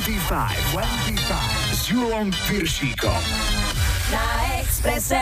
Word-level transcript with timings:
25. 0.00 0.56
25. 0.72 1.20
Z 1.72 1.88
Julą 1.90 2.30
Pirsziką. 2.48 3.10
Expresse. 4.84 5.16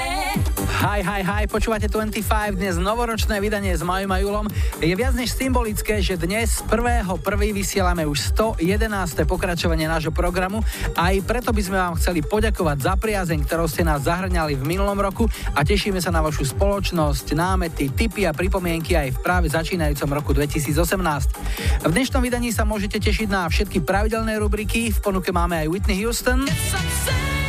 Hi, 0.82 1.06
hi, 1.06 1.22
hi, 1.22 1.46
počúvate 1.46 1.86
25, 1.86 2.58
dnes 2.58 2.82
novoročné 2.82 3.38
vydanie 3.38 3.70
s 3.70 3.86
Majom 3.86 4.10
a 4.10 4.18
Julom. 4.18 4.50
Je 4.82 4.90
viac 4.90 5.14
než 5.14 5.38
symbolické, 5.38 6.02
že 6.02 6.18
dnes 6.18 6.66
1.1. 6.66 7.06
vysielame 7.54 8.02
už 8.02 8.34
111. 8.58 9.22
pokračovanie 9.22 9.86
nášho 9.86 10.10
programu. 10.10 10.66
Aj 10.98 11.14
preto 11.22 11.54
by 11.54 11.62
sme 11.62 11.78
vám 11.78 11.94
chceli 11.94 12.26
poďakovať 12.26 12.76
za 12.82 12.98
priazeň, 12.98 13.38
ktorou 13.46 13.70
ste 13.70 13.86
nás 13.86 14.02
zahrňali 14.02 14.58
v 14.58 14.66
minulom 14.66 14.98
roku 14.98 15.30
a 15.54 15.62
tešíme 15.62 16.02
sa 16.02 16.10
na 16.10 16.26
vašu 16.26 16.42
spoločnosť, 16.42 17.30
námety, 17.38 17.94
tipy 17.94 18.26
a 18.26 18.34
pripomienky 18.34 18.98
aj 18.98 19.14
v 19.14 19.18
práve 19.22 19.46
začínajúcom 19.46 20.10
roku 20.10 20.34
2018. 20.34 21.86
V 21.86 21.92
dnešnom 21.94 22.18
vydaní 22.18 22.50
sa 22.50 22.66
môžete 22.66 22.98
tešiť 22.98 23.30
na 23.30 23.46
všetky 23.46 23.86
pravidelné 23.86 24.42
rubriky, 24.42 24.90
v 24.90 24.98
ponuke 24.98 25.30
máme 25.30 25.54
aj 25.62 25.70
Whitney 25.70 26.02
Houston. 26.02 26.50
It's 26.50 27.41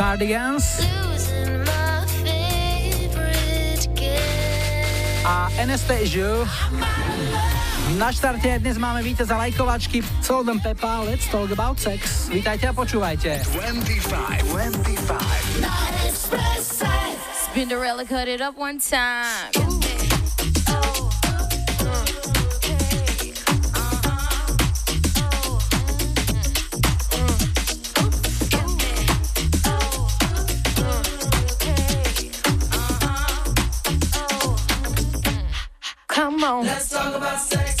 Cardigans. 0.00 0.80
A 5.28 5.52
Anastasia. 5.60 6.48
Na 8.00 8.08
štarte 8.08 8.64
dnes 8.64 8.80
máme 8.80 9.04
víťaza 9.04 9.36
lajkovačky 9.36 10.00
Golden 10.24 10.56
Pepa 10.56 11.04
Let's 11.04 11.28
Talk 11.28 11.52
About 11.52 11.76
Sex. 11.76 12.32
Vítajte 12.32 12.72
a 12.72 12.72
počúvajte. 12.72 13.44
25, 13.44 14.40
25. 14.48 15.20
Spinderella 17.52 18.08
cut 18.08 18.24
it 18.24 18.40
up 18.40 18.56
one 18.56 18.80
time. 18.80 19.79
on. 36.44 36.64
Let's 36.64 36.88
talk 36.88 37.14
about 37.14 37.40
sex. 37.40 37.79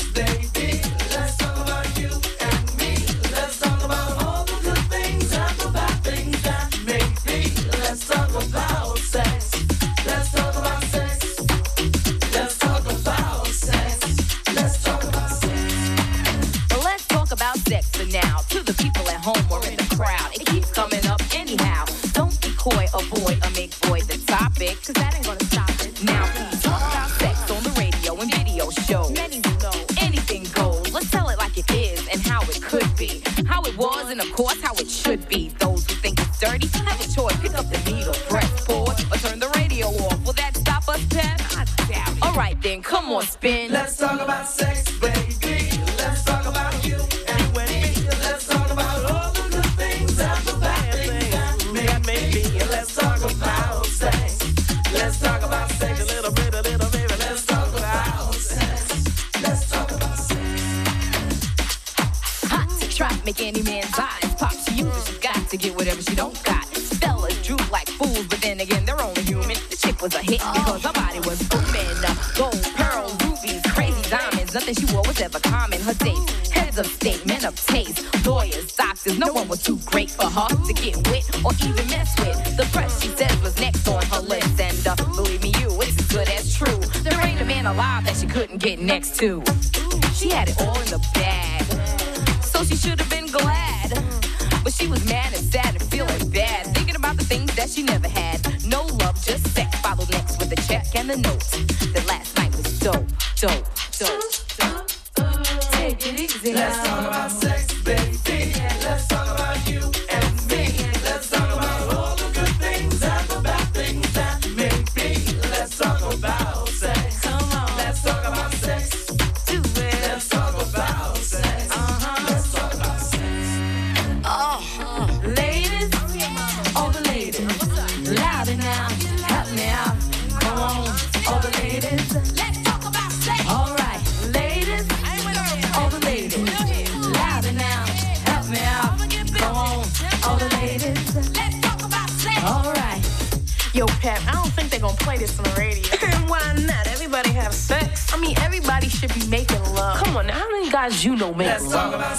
you 151.04 151.16
know 151.16 151.32
me. 151.32 151.46
Let's 151.46 151.70
talk 151.70 151.94
about 151.94 152.16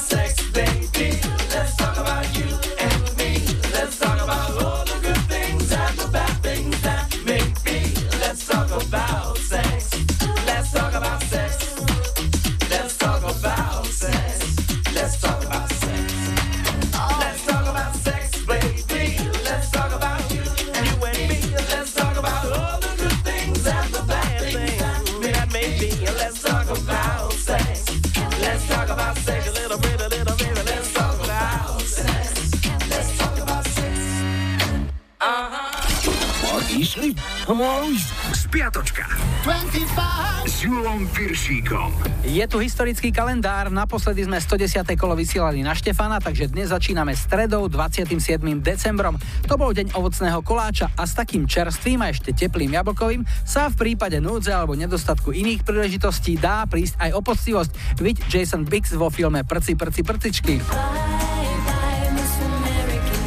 Štefanom 41.01 41.17
Viršíkom. 41.17 41.89
Je 42.29 42.45
tu 42.45 42.61
historický 42.61 43.09
kalendár, 43.09 43.73
naposledy 43.73 44.21
sme 44.21 44.37
110. 44.37 44.85
kolo 44.93 45.17
vysielali 45.17 45.65
na 45.65 45.73
Štefana, 45.73 46.21
takže 46.21 46.53
dnes 46.53 46.69
začíname 46.69 47.17
stredou 47.17 47.65
27. 47.65 48.05
decembrom. 48.61 49.17
To 49.49 49.57
bol 49.57 49.73
deň 49.73 49.97
ovocného 49.97 50.45
koláča 50.45 50.93
a 50.93 51.03
s 51.09 51.17
takým 51.17 51.49
čerstvým 51.49 52.05
a 52.05 52.13
ešte 52.13 52.37
teplým 52.37 52.77
jablkovým 52.77 53.25
sa 53.41 53.73
v 53.73 53.81
prípade 53.81 54.21
núdze 54.21 54.53
alebo 54.53 54.77
nedostatku 54.77 55.33
iných 55.33 55.65
príležitostí 55.65 56.37
dá 56.37 56.69
prísť 56.69 57.01
aj 57.01 57.09
o 57.17 57.21
poctivosť. 57.25 57.71
Viď 57.97 58.17
Jason 58.29 58.61
Biggs 58.61 58.93
vo 58.93 59.09
filme 59.09 59.41
Prci, 59.41 59.73
prci, 59.73 60.05
prcičky. 60.05 60.55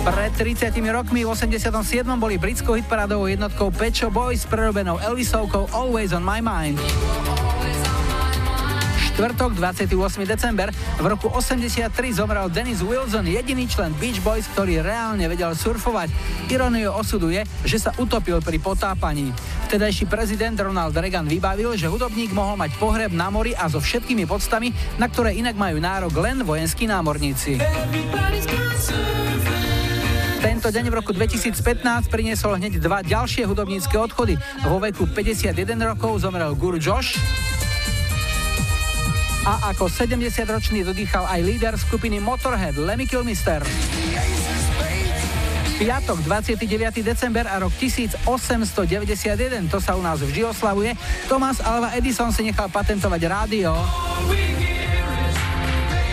Pred 0.04 0.32
30 0.36 0.68
rokmi 0.92 1.24
v 1.24 1.32
87. 1.32 2.04
boli 2.20 2.36
britskou 2.36 2.76
hitparádovou 2.76 3.24
jednotkou 3.26 3.72
Pecho 3.72 4.12
Boys 4.12 4.44
s 4.44 4.46
prerobenou 4.46 5.00
Elvisovkou 5.00 5.72
Always 5.72 6.12
on 6.12 6.22
my 6.22 6.44
mind 6.44 6.76
štvrtok, 9.14 9.54
28. 9.54 10.26
december. 10.26 10.74
V 10.98 11.06
roku 11.06 11.30
83 11.30 11.86
zomrel 12.18 12.50
Dennis 12.50 12.82
Wilson, 12.82 13.30
jediný 13.30 13.70
člen 13.70 13.94
Beach 14.02 14.18
Boys, 14.26 14.50
ktorý 14.50 14.82
reálne 14.82 15.22
vedel 15.30 15.54
surfovať. 15.54 16.10
Ironiou 16.50 16.98
osudu 16.98 17.30
je, 17.30 17.46
že 17.62 17.78
sa 17.78 17.94
utopil 18.02 18.42
pri 18.42 18.58
potápaní. 18.58 19.30
Vtedajší 19.70 20.10
prezident 20.10 20.58
Ronald 20.58 20.98
Reagan 20.98 21.30
vybavil, 21.30 21.78
že 21.78 21.86
hudobník 21.86 22.34
mohol 22.34 22.58
mať 22.58 22.74
pohreb 22.82 23.14
na 23.14 23.30
mori 23.30 23.54
a 23.54 23.70
so 23.70 23.78
všetkými 23.78 24.26
podstami, 24.26 24.74
na 24.98 25.06
ktoré 25.06 25.38
inak 25.38 25.54
majú 25.54 25.78
nárok 25.78 26.14
len 26.18 26.42
vojenskí 26.42 26.90
námorníci. 26.90 27.62
Tento 30.42 30.68
deň 30.68 30.84
v 30.90 30.94
roku 30.94 31.14
2015 31.14 32.10
priniesol 32.10 32.58
hneď 32.58 32.82
dva 32.82 33.00
ďalšie 33.00 33.46
hudobnícke 33.46 33.94
odchody. 33.94 34.34
Vo 34.66 34.82
veku 34.82 35.06
51 35.06 35.54
rokov 35.80 36.20
zomrel 36.20 36.50
Guru 36.58 36.82
Josh 36.82 37.16
a 39.44 39.76
ako 39.76 39.92
70-ročný 39.92 40.88
dodýchal 40.88 41.28
aj 41.28 41.40
líder 41.44 41.74
skupiny 41.76 42.16
Motorhead 42.16 42.80
Lemmy 42.80 43.04
Kilmister. 43.04 43.60
Piatok, 45.76 46.24
29. 46.24 47.04
december 47.04 47.44
a 47.44 47.60
rok 47.60 47.76
1891, 47.76 49.68
to 49.68 49.78
sa 49.84 49.92
u 49.98 50.02
nás 50.02 50.24
vždy 50.24 50.48
oslavuje, 50.48 50.96
Thomas 51.28 51.60
Alva 51.60 51.92
Edison 51.92 52.32
si 52.32 52.46
nechal 52.46 52.72
patentovať 52.72 53.20
rádio. 53.28 53.76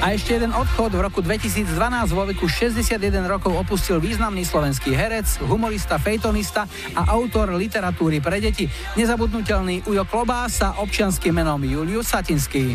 A 0.02 0.18
ešte 0.18 0.34
jeden 0.34 0.50
odchod. 0.50 0.98
V 0.98 1.02
roku 1.06 1.22
2012 1.22 1.70
vo 2.18 2.26
veku 2.26 2.50
61 2.50 2.98
rokov 3.30 3.54
opustil 3.54 4.02
významný 4.02 4.42
slovenský 4.42 4.98
herec, 4.98 5.38
humorista, 5.46 6.02
fejtonista 6.02 6.66
a 6.98 7.14
autor 7.14 7.54
literatúry 7.54 8.18
pre 8.18 8.42
deti. 8.42 8.66
Nezabudnutelný 8.98 9.86
Ujo 9.86 10.02
Klobása 10.10 10.82
občianským 10.82 11.38
menom 11.38 11.62
Julius 11.62 12.10
Satinský. 12.10 12.74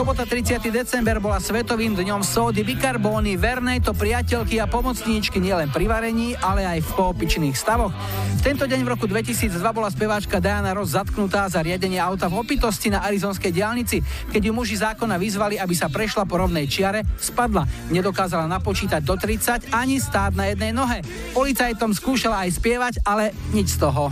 Sobota 0.00 0.24
30. 0.24 0.64
december 0.72 1.20
bola 1.20 1.36
svetovým 1.36 1.92
dňom 1.92 2.24
sódy 2.24 2.64
bikarbóny, 2.64 3.36
vernej 3.36 3.84
to 3.84 3.92
priateľky 3.92 4.56
a 4.56 4.64
pomocníčky 4.64 5.36
nielen 5.36 5.68
pri 5.68 5.92
varení, 5.92 6.32
ale 6.40 6.64
aj 6.64 6.80
v 6.80 6.90
poopičných 6.96 7.52
stavoch. 7.52 7.92
V 7.92 8.40
tento 8.40 8.64
deň 8.64 8.80
v 8.80 8.96
roku 8.96 9.04
2002 9.04 9.60
bola 9.60 9.92
speváčka 9.92 10.40
Diana 10.40 10.72
Ross 10.72 10.96
zatknutá 10.96 11.52
za 11.52 11.60
riadenie 11.60 12.00
auta 12.00 12.32
v 12.32 12.40
opitosti 12.40 12.88
na 12.88 13.04
arizonskej 13.04 13.52
diálnici. 13.52 14.00
Keď 14.32 14.40
ju 14.48 14.52
muži 14.56 14.80
zákona 14.80 15.20
vyzvali, 15.20 15.60
aby 15.60 15.76
sa 15.76 15.92
prešla 15.92 16.24
po 16.24 16.40
rovnej 16.40 16.64
čiare, 16.64 17.04
spadla. 17.20 17.68
Nedokázala 17.92 18.48
napočítať 18.48 19.04
do 19.04 19.20
30 19.20 19.68
ani 19.68 20.00
stáť 20.00 20.32
na 20.32 20.48
jednej 20.48 20.72
nohe. 20.72 21.04
Policajtom 21.36 21.92
skúšala 21.92 22.48
aj 22.48 22.56
spievať, 22.56 23.04
ale 23.04 23.36
nič 23.52 23.76
z 23.76 23.84
toho. 23.84 24.08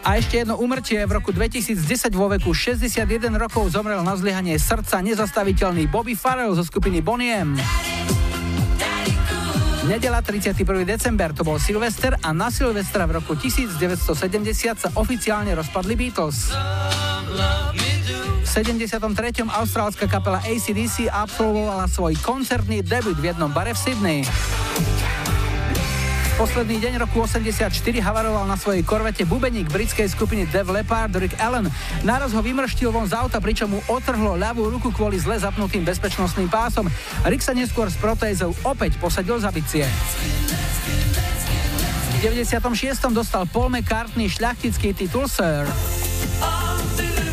A 0.00 0.16
ešte 0.16 0.40
jedno 0.40 0.56
umrtie. 0.56 0.96
V 1.04 1.12
roku 1.12 1.30
2010 1.30 1.76
vo 2.16 2.32
veku 2.32 2.56
61 2.56 3.04
rokov 3.36 3.68
zomrel 3.68 4.00
na 4.00 4.16
zlyhanie 4.16 4.56
srdca 4.56 5.04
nezastaviteľný 5.04 5.92
Bobby 5.92 6.16
Farrell 6.16 6.56
zo 6.56 6.64
skupiny 6.64 7.04
Boniem. 7.04 7.60
Nedela 9.84 10.22
31. 10.22 10.84
december 10.84 11.32
to 11.32 11.42
bol 11.42 11.58
Silvester 11.60 12.16
a 12.20 12.30
na 12.32 12.48
Silvestra 12.48 13.04
v 13.08 13.20
roku 13.20 13.36
1970 13.36 14.16
sa 14.76 14.88
oficiálne 14.96 15.52
rozpadli 15.56 15.96
Beatles. 15.96 16.52
V 18.40 18.46
73. 18.46 19.46
austrálska 19.46 20.06
kapela 20.08 20.40
ACDC 20.46 21.10
absolvovala 21.10 21.90
svoj 21.90 22.16
koncertný 22.22 22.82
debut 22.86 23.16
v 23.18 23.32
jednom 23.34 23.52
bare 23.52 23.76
v 23.76 23.78
Sydney. 23.78 24.20
Posledný 26.40 26.80
deň 26.80 27.04
roku 27.04 27.20
84 27.20 27.68
havaroval 28.00 28.48
na 28.48 28.56
svojej 28.56 28.80
korvete 28.80 29.28
bubeník 29.28 29.68
britskej 29.68 30.08
skupiny 30.08 30.48
Dev 30.48 30.72
Leppard 30.72 31.12
Rick 31.12 31.36
Allen. 31.36 31.68
Náraz 32.00 32.32
ho 32.32 32.40
vymrštil 32.40 32.88
von 32.88 33.04
z 33.04 33.12
auta, 33.12 33.44
pričom 33.44 33.76
mu 33.76 33.84
otrhlo 33.92 34.40
ľavú 34.40 34.72
ruku 34.72 34.88
kvôli 34.88 35.20
zle 35.20 35.36
zapnutým 35.36 35.84
bezpečnostným 35.84 36.48
pásom. 36.48 36.88
Rick 37.28 37.44
sa 37.44 37.52
neskôr 37.52 37.92
s 37.92 38.00
protézou 38.00 38.56
opäť 38.64 38.96
posadil 38.96 39.36
za 39.36 39.52
bicie. 39.52 39.84
V 42.08 42.24
96. 42.24 42.56
dostal 43.12 43.44
Paul 43.44 43.68
McCartney 43.68 44.32
šľachtický 44.32 44.96
titul 44.96 45.28
Sir. 45.28 45.68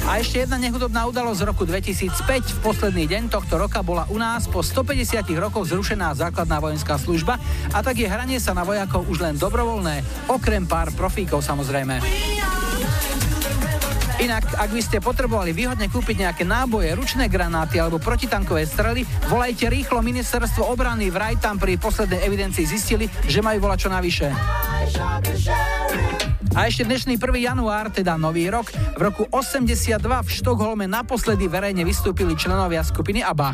A 0.08 0.24
ešte 0.24 0.40
jedna 0.40 0.56
nehudobná 0.56 1.04
udalosť 1.12 1.40
z 1.44 1.48
roku 1.52 1.64
2005. 1.68 2.24
V 2.24 2.60
posledný 2.64 3.12
deň 3.12 3.28
tohto 3.28 3.60
roka 3.60 3.84
bola 3.84 4.08
u 4.08 4.16
nás 4.16 4.48
po 4.48 4.64
150 4.64 5.20
rokoch 5.36 5.68
zrušená 5.68 6.16
základná 6.16 6.64
vojenská 6.64 6.96
služba 6.96 7.36
a 7.76 7.84
tak 7.84 8.00
je 8.00 8.08
hranie 8.08 8.40
sa 8.40 8.56
na 8.56 8.64
vojakov 8.64 9.04
už 9.12 9.20
len 9.20 9.36
dobrovoľné, 9.36 10.08
okrem 10.32 10.64
pár 10.64 10.96
profíkov 10.96 11.44
samozrejme. 11.44 12.00
Inak, 14.18 14.50
ak 14.58 14.74
by 14.74 14.82
ste 14.82 14.98
potrebovali 14.98 15.54
výhodne 15.54 15.94
kúpiť 15.94 16.26
nejaké 16.26 16.42
náboje, 16.42 16.90
ručné 16.98 17.30
granáty 17.30 17.78
alebo 17.78 18.02
protitankové 18.02 18.66
strely, 18.66 19.06
volajte 19.30 19.70
rýchlo 19.70 20.02
ministerstvo 20.02 20.66
obrany. 20.74 21.14
Vraj 21.14 21.38
tam 21.38 21.62
pri 21.62 21.78
poslednej 21.78 22.26
evidencii 22.26 22.66
zistili, 22.66 23.06
že 23.30 23.46
majú 23.46 23.70
volať 23.70 23.78
čo 23.78 23.90
navyše. 23.94 24.28
A 26.58 26.66
ešte 26.66 26.90
dnešný 26.90 27.22
1. 27.22 27.46
január, 27.46 27.94
teda 27.94 28.18
nový 28.18 28.50
rok, 28.50 28.74
v 28.98 29.02
roku 29.06 29.30
82 29.30 30.02
v 30.02 30.30
Štokholme 30.34 30.90
naposledy 30.90 31.46
verejne 31.46 31.86
vystúpili 31.86 32.34
členovia 32.34 32.82
skupiny 32.82 33.22
ABBA. 33.22 33.54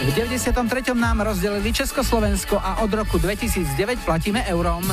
V 0.00 0.10
93. 0.16 0.96
nám 0.96 1.20
rozdelili 1.20 1.68
Československo 1.68 2.56
a 2.56 2.80
od 2.80 2.88
roku 2.96 3.20
2009 3.20 4.00
platíme 4.08 4.40
eurom. 4.48 4.88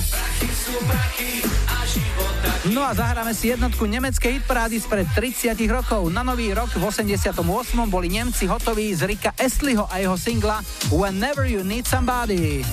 No 2.67 2.83
a 2.83 2.91
zahráme 2.91 3.31
si 3.31 3.47
jednotku 3.47 3.87
nemeckej 3.87 4.43
hitparády 4.43 4.75
spred 4.83 5.07
30 5.15 5.55
rokov. 5.71 6.11
Na 6.11 6.19
nový 6.19 6.51
rok 6.51 6.75
v 6.75 6.83
88. 6.83 7.39
boli 7.87 8.11
Nemci 8.11 8.43
hotoví 8.43 8.91
z 8.91 9.07
Rika 9.07 9.31
Estliho 9.39 9.87
a 9.87 10.03
jeho 10.03 10.19
singla 10.19 10.59
Whenever 10.91 11.47
You 11.47 11.63
Need 11.63 11.87
Somebody. 11.87 12.67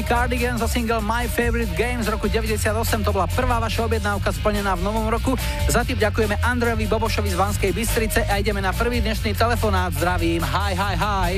Švédsky 0.00 0.16
Cardigan 0.16 0.56
za 0.56 0.64
single 0.64 1.04
My 1.04 1.28
Favorite 1.28 1.76
Game 1.76 2.00
z 2.00 2.08
roku 2.08 2.24
98, 2.24 3.04
to 3.04 3.12
bola 3.12 3.28
prvá 3.28 3.60
vaša 3.60 3.84
objednávka 3.84 4.32
splnená 4.32 4.72
v 4.72 4.80
novom 4.80 5.04
roku. 5.12 5.36
Za 5.68 5.84
tým 5.84 6.00
ďakujeme 6.00 6.40
Andrejovi 6.40 6.88
Bobošovi 6.88 7.28
z 7.28 7.36
Vanskej 7.36 7.76
Bystrice 7.76 8.24
a 8.24 8.40
ideme 8.40 8.64
na 8.64 8.72
prvý 8.72 9.04
dnešný 9.04 9.36
telefonát. 9.36 9.92
Zdravím, 9.92 10.40
hi, 10.40 10.72
hi, 10.72 10.94
hi. 10.96 11.30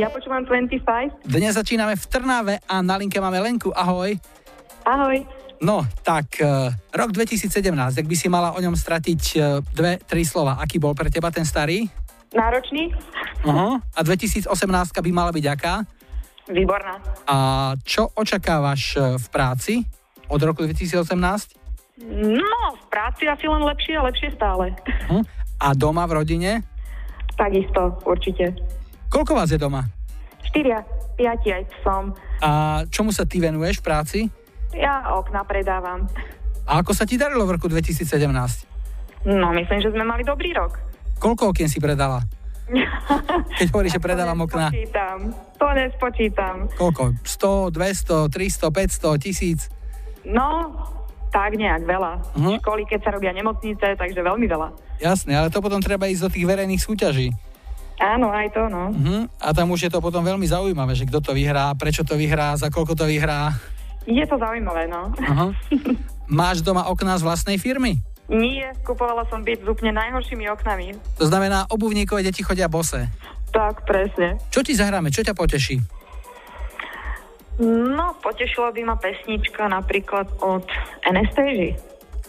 Ja 0.00 0.08
počúvam 0.08 0.48
25. 0.48 1.28
Dnes 1.28 1.60
začíname 1.60 1.92
v 1.92 2.04
Trnave 2.08 2.54
a 2.64 2.80
na 2.80 2.96
linke 2.96 3.20
máme 3.20 3.36
Lenku. 3.36 3.68
Ahoj. 3.76 4.16
Ahoj. 4.88 5.28
No, 5.60 5.84
tak 6.00 6.40
uh, 6.40 6.72
rok 6.96 7.12
2017, 7.12 7.52
ak 8.00 8.06
by 8.08 8.16
si 8.16 8.32
mala 8.32 8.56
o 8.56 8.58
ňom 8.64 8.72
stratiť 8.72 9.22
uh, 9.36 9.60
dve, 9.76 10.00
tri 10.08 10.24
slova, 10.24 10.56
aký 10.56 10.80
bol 10.80 10.96
pre 10.96 11.12
teba 11.12 11.28
ten 11.28 11.44
starý? 11.44 11.84
Náročný? 12.32 12.96
Uh-huh. 13.44 13.76
A 13.92 14.00
2018 14.00 14.48
by 15.04 15.10
mala 15.12 15.36
byť 15.36 15.44
aká? 15.52 15.84
Výborná. 16.48 16.96
A 17.28 17.36
čo 17.84 18.08
očakávaš 18.16 18.96
uh, 18.96 19.20
v 19.20 19.26
práci 19.28 19.74
od 20.32 20.40
roku 20.40 20.64
2018? 20.64 21.04
No, 22.08 22.60
v 22.78 22.84
práci 22.88 23.28
asi 23.28 23.44
len 23.44 23.60
lepšie 23.60 24.00
a 24.00 24.06
lepšie 24.08 24.32
stále. 24.32 24.72
Hm? 25.12 25.24
A 25.60 25.76
doma 25.76 26.08
v 26.08 26.24
rodine? 26.24 26.64
Takisto, 27.36 28.00
určite. 28.08 28.56
Koľko 29.12 29.32
vás 29.36 29.52
je 29.52 29.60
doma? 29.60 29.84
Štyria, 30.46 30.80
piati 31.18 31.52
aj 31.52 31.64
som. 31.84 32.16
A 32.40 32.82
čomu 32.88 33.12
sa 33.12 33.28
ty 33.28 33.42
venuješ 33.42 33.82
v 33.82 33.84
práci? 33.84 34.18
Ja 34.72 35.12
okna 35.12 35.44
predávam. 35.44 36.08
A 36.68 36.80
ako 36.80 36.92
sa 36.92 37.04
ti 37.08 37.20
darilo 37.20 37.44
v 37.44 37.60
roku 37.60 37.68
2017? 37.68 38.08
No, 39.28 39.52
myslím, 39.52 39.78
že 39.82 39.90
sme 39.92 40.04
mali 40.06 40.22
dobrý 40.22 40.54
rok. 40.54 40.78
Koľko 41.18 41.50
okien 41.50 41.66
si 41.66 41.82
predala? 41.82 42.22
Keď 43.58 43.66
hovoríš, 43.74 43.98
že 43.98 44.04
predávam 44.04 44.44
okna. 44.44 44.70
Nespočítam. 44.70 45.47
To 45.58 45.66
nespočítam. 45.74 46.70
Koľko? 46.78 47.18
100, 47.26 47.74
200, 47.74 48.30
300, 48.30 48.70
500, 48.70 49.18
1000? 49.18 50.30
No, 50.30 50.70
tak 51.34 51.58
nejak 51.58 51.84
veľa. 51.84 52.12
Mhm. 52.38 52.62
Školy, 52.62 52.82
keď 52.86 53.00
sa 53.04 53.10
robia 53.14 53.32
nemocnice, 53.34 53.98
takže 53.98 54.20
veľmi 54.22 54.46
veľa. 54.46 54.68
Jasné, 54.98 55.38
ale 55.38 55.50
to 55.50 55.62
potom 55.62 55.78
treba 55.78 56.10
ísť 56.10 56.22
do 56.26 56.32
tých 56.32 56.46
verejných 56.46 56.82
súťaží. 56.82 57.30
Áno, 57.98 58.30
aj 58.30 58.54
to, 58.54 58.62
no. 58.70 58.94
Uh-huh. 58.94 59.26
A 59.42 59.50
tam 59.50 59.74
už 59.74 59.86
je 59.86 59.90
to 59.90 59.98
potom 59.98 60.22
veľmi 60.22 60.46
zaujímavé, 60.46 60.94
že 60.94 61.02
kto 61.02 61.18
to 61.18 61.32
vyhrá, 61.34 61.74
prečo 61.74 62.06
to 62.06 62.14
vyhrá, 62.14 62.54
za 62.54 62.70
koľko 62.70 62.94
to 62.94 63.04
vyhrá. 63.10 63.50
Je 64.06 64.22
to 64.22 64.38
zaujímavé, 64.38 64.86
no. 64.86 65.10
Uh-huh. 65.18 65.50
Máš 66.30 66.62
doma 66.62 66.86
okná 66.86 67.18
z 67.18 67.26
vlastnej 67.26 67.58
firmy? 67.58 67.98
Nie, 68.30 68.70
kupovala 68.86 69.26
som 69.26 69.42
byt 69.42 69.64
s 69.64 69.68
úplne 69.68 69.96
najhoršími 69.98 70.46
oknami. 70.52 70.94
To 71.18 71.26
znamená, 71.26 71.66
obuvníkové 71.72 72.22
deti 72.22 72.46
chodia 72.46 72.70
bose. 72.70 73.08
Tak, 73.48 73.88
presne. 73.88 74.38
Čo 74.52 74.60
ti 74.60 74.76
zahráme, 74.76 75.08
čo 75.08 75.24
ťa 75.24 75.34
poteší? 75.34 75.80
No, 77.58 78.14
potešila 78.22 78.70
by 78.70 78.80
ma 78.86 78.96
pesnička 79.00 79.66
napríklad 79.66 80.30
od 80.38 80.62
Anastasia. 81.02 81.74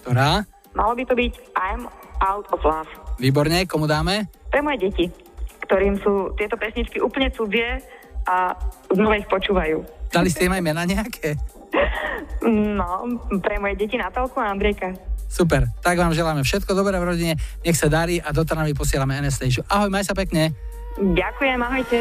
Ktorá? 0.02 0.42
Malo 0.74 0.98
by 0.98 1.04
to 1.06 1.14
byť 1.14 1.34
I'm 1.54 1.86
Out 2.26 2.50
of 2.50 2.66
Love. 2.66 2.90
Výborne, 3.22 3.70
komu 3.70 3.86
dáme? 3.86 4.26
Pre 4.50 4.62
moje 4.66 4.90
deti, 4.90 5.06
ktorým 5.70 6.02
sú 6.02 6.34
tieto 6.34 6.58
pesničky 6.58 6.98
úplne 6.98 7.30
cudzie 7.30 7.78
a 8.26 8.58
znova 8.90 9.22
ich 9.22 9.30
počúvajú. 9.30 9.86
Dali 10.10 10.34
ste 10.34 10.50
im 10.50 10.56
aj 10.58 10.64
mena 10.66 10.82
nejaké? 10.90 11.38
No, 12.50 13.06
pre 13.44 13.62
moje 13.62 13.78
deti 13.78 14.02
Natálku 14.02 14.42
a 14.42 14.50
Andrejka. 14.50 14.98
Super, 15.30 15.70
tak 15.86 16.02
vám 16.02 16.10
želáme 16.10 16.42
všetko 16.42 16.74
dobré 16.74 16.98
v 16.98 17.06
rodine, 17.06 17.34
nech 17.62 17.78
sa 17.78 17.86
darí 17.86 18.18
a 18.18 18.34
do 18.34 18.42
Trnavy 18.42 18.74
posielame 18.74 19.14
Anastasia. 19.14 19.62
Ahoj, 19.70 19.94
maj 19.94 20.10
sa 20.10 20.18
pekne. 20.18 20.58
Ďakujem, 20.98 21.60
ahojte. 21.62 22.00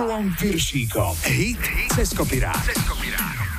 S 0.00 0.08
Julom 0.08 0.32
Piršíkom. 0.32 1.12
Hit 1.28 1.60
cez 1.92 2.16
kopirát. 2.16 2.56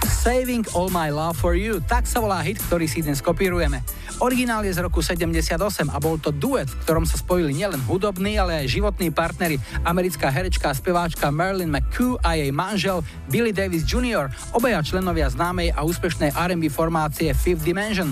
Saving 0.10 0.66
All 0.74 0.90
My 0.90 1.14
Love 1.14 1.38
For 1.38 1.54
You, 1.54 1.78
tak 1.86 2.10
sa 2.10 2.18
volá 2.18 2.42
hit, 2.42 2.58
ktorý 2.66 2.90
si 2.90 3.06
dnes 3.06 3.22
kopírujeme. 3.22 3.86
Originál 4.18 4.66
je 4.66 4.74
z 4.74 4.82
roku 4.82 5.06
78 5.06 5.54
a 5.94 5.98
bol 6.02 6.18
to 6.18 6.34
duet, 6.34 6.66
v 6.66 6.78
ktorom 6.82 7.06
sa 7.06 7.22
spojili 7.22 7.54
nielen 7.54 7.78
hudobní, 7.86 8.42
ale 8.42 8.58
aj 8.58 8.74
životní 8.74 9.14
partnery, 9.14 9.62
americká 9.86 10.34
herečka 10.34 10.74
a 10.74 10.78
speváčka 10.78 11.30
Marilyn 11.30 11.70
McCoo 11.70 12.18
a 12.26 12.34
jej 12.34 12.50
manžel 12.50 13.06
Billy 13.30 13.54
Davis 13.54 13.86
Jr., 13.86 14.34
obaja 14.50 14.82
členovia 14.82 15.30
známej 15.30 15.78
a 15.78 15.86
úspešnej 15.86 16.34
R&B 16.34 16.74
formácie 16.74 17.30
Fifth 17.38 17.62
Dimension. 17.62 18.10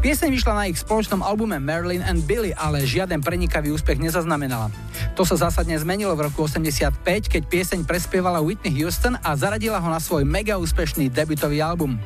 Pieseň 0.00 0.32
vyšla 0.32 0.52
na 0.56 0.64
ich 0.72 0.80
spoločnom 0.80 1.20
albume 1.20 1.60
Marilyn 1.60 2.00
and 2.08 2.24
Billy, 2.24 2.56
ale 2.56 2.88
žiaden 2.88 3.20
prenikavý 3.20 3.68
úspech 3.68 4.00
nezaznamenala. 4.00 4.72
To 5.16 5.24
sa 5.24 5.48
zásadne 5.48 5.76
zmenilo 5.80 6.12
v 6.12 6.28
roku 6.28 6.44
85, 6.44 7.00
keď 7.32 7.42
pieseň 7.48 7.88
prespievala 7.88 8.44
Whitney 8.44 8.72
Houston 8.84 9.16
a 9.20 9.32
zaradila 9.32 9.80
ho 9.80 9.88
na 9.88 9.96
svoj 9.96 10.28
mega 10.28 10.60
úspešný 10.60 11.08
debutový 11.08 11.64
album. 11.64 11.96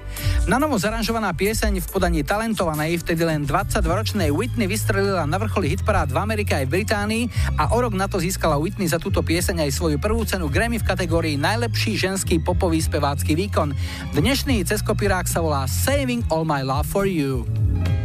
Na 0.46 0.62
novo 0.62 0.78
zaranžovaná 0.78 1.34
pieseň 1.34 1.82
v 1.82 1.90
podaní 1.90 2.20
talentovanej 2.22 3.02
vtedy 3.02 3.22
len 3.26 3.42
22-ročnej 3.46 4.30
Whitney 4.30 4.70
vystrelila 4.70 5.26
na 5.26 5.38
vrcholi 5.42 5.74
hitparád 5.74 6.14
v 6.14 6.18
Amerike 6.22 6.54
aj 6.54 6.64
v 6.66 6.74
Británii 6.80 7.24
a 7.58 7.74
o 7.74 7.78
rok 7.82 7.94
na 7.94 8.06
to 8.06 8.22
získala 8.22 8.58
Whitney 8.58 8.86
za 8.86 9.02
túto 9.02 9.22
pieseň 9.26 9.66
aj 9.66 9.74
svoju 9.74 9.98
prvú 9.98 10.22
cenu 10.22 10.46
Grammy 10.50 10.78
v 10.78 10.88
kategórii 10.88 11.34
Najlepší 11.38 11.98
ženský 11.98 12.42
popový 12.42 12.82
spevácky 12.82 13.34
výkon. 13.34 13.74
Dnešný 14.14 14.62
cez 14.66 14.82
kopirák 14.82 15.26
sa 15.26 15.42
volá 15.42 15.66
Saving 15.70 16.26
All 16.30 16.46
My 16.46 16.66
Love 16.66 16.88
For 16.90 17.06
You. 17.06 17.46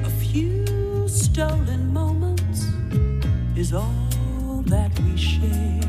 A 0.05 0.11
few 0.21 0.65
stolen 1.09 1.89
moments 1.89 2.69
is 3.55 3.73
all 3.73 4.04
that 4.65 4.91
we 4.99 5.17
share. 5.17 5.79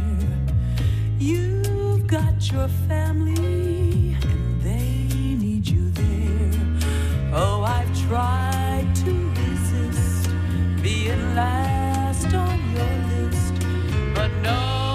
You've 1.18 2.06
got 2.06 2.52
your 2.52 2.68
family, 2.88 4.16
and 4.22 4.60
they 4.62 5.08
need 5.36 5.66
you 5.66 5.90
there. 5.90 7.32
Oh, 7.32 7.62
I've 7.62 8.08
tried 8.08 8.94
to 9.04 9.30
resist 9.30 10.30
being 10.82 11.34
last 11.34 12.32
on 12.34 12.58
your 12.74 12.94
list, 13.08 13.54
but 14.14 14.30
no. 14.42 14.85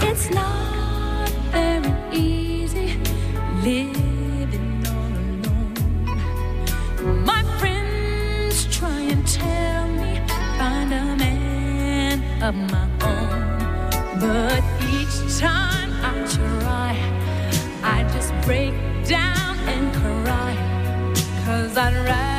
It's 0.00 0.30
not 0.30 1.28
very 1.50 1.92
easy 2.12 2.96
living 3.64 4.86
all 4.86 5.14
alone. 5.26 5.74
My 7.24 7.42
friends 7.58 8.66
try 8.66 9.00
and 9.00 9.26
tell 9.26 9.88
me 9.88 10.20
find 10.56 10.92
a 10.92 11.16
man 11.16 12.42
of 12.44 12.54
my 12.54 12.88
own, 13.02 13.58
but 14.20 14.62
each 14.94 15.40
time 15.40 15.90
I 16.04 16.12
try, 16.36 16.92
I 17.82 18.04
just 18.14 18.32
break 18.46 18.74
down 19.04 19.58
and 19.66 19.92
cry. 19.96 20.54
Cause 21.44 21.76
I'd 21.76 21.96
rather 22.04 22.35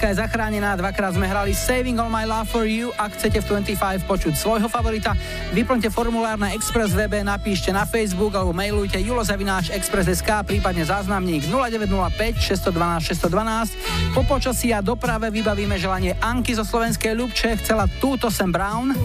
Láska 0.00 0.16
je 0.16 0.24
zachránená, 0.24 0.80
dvakrát 0.80 1.12
sme 1.12 1.28
hrali 1.28 1.52
Saving 1.52 2.00
All 2.00 2.08
My 2.08 2.24
Love 2.24 2.48
For 2.48 2.64
You. 2.64 2.88
Ak 2.96 3.20
chcete 3.20 3.44
v 3.44 3.60
25 3.68 4.08
počuť 4.08 4.32
svojho 4.32 4.64
favorita, 4.64 5.12
vyplňte 5.52 5.92
formulár 5.92 6.40
na 6.40 6.56
Express 6.56 6.96
webe, 6.96 7.20
napíšte 7.20 7.68
na 7.68 7.84
Facebook 7.84 8.32
alebo 8.32 8.56
mailujte 8.56 8.96
julozavináč.express.sk, 8.96 10.48
prípadne 10.48 10.88
záznamník 10.88 11.44
0905 11.52 12.16
612 12.16 13.12
612. 13.12 14.16
Po 14.16 14.24
počasí 14.24 14.72
a 14.72 14.80
doprave 14.80 15.28
vybavíme 15.28 15.76
želanie 15.76 16.16
Anky 16.16 16.56
zo 16.56 16.64
slovenskej 16.64 17.12
Ľubče, 17.20 17.60
chcela 17.60 17.84
túto 18.00 18.32
Sam 18.32 18.56
Brown. 18.56 18.96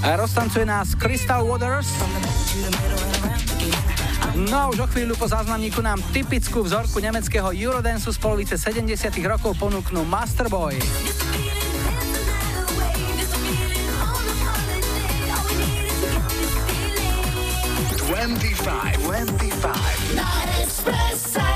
A 0.00 0.16
roztancuje 0.16 0.64
nás 0.64 0.96
Crystal 0.96 1.44
Waters. 1.44 2.23
No 4.44 4.68
už 4.68 4.84
o 4.84 4.86
chvíľu 4.92 5.16
po 5.16 5.24
záznamníku 5.24 5.80
nám 5.80 6.04
typickú 6.12 6.60
vzorku 6.60 7.00
nemeckého 7.00 7.48
Eurodancu 7.48 8.12
z 8.12 8.18
polovice 8.20 8.60
70 8.60 8.92
rokov 9.24 9.56
ponúknú 9.56 10.04
Masterboy. 10.04 10.76
25, 18.04 19.00
25. 19.00 20.12
Na 20.12 20.28
Expresse. 20.60 21.48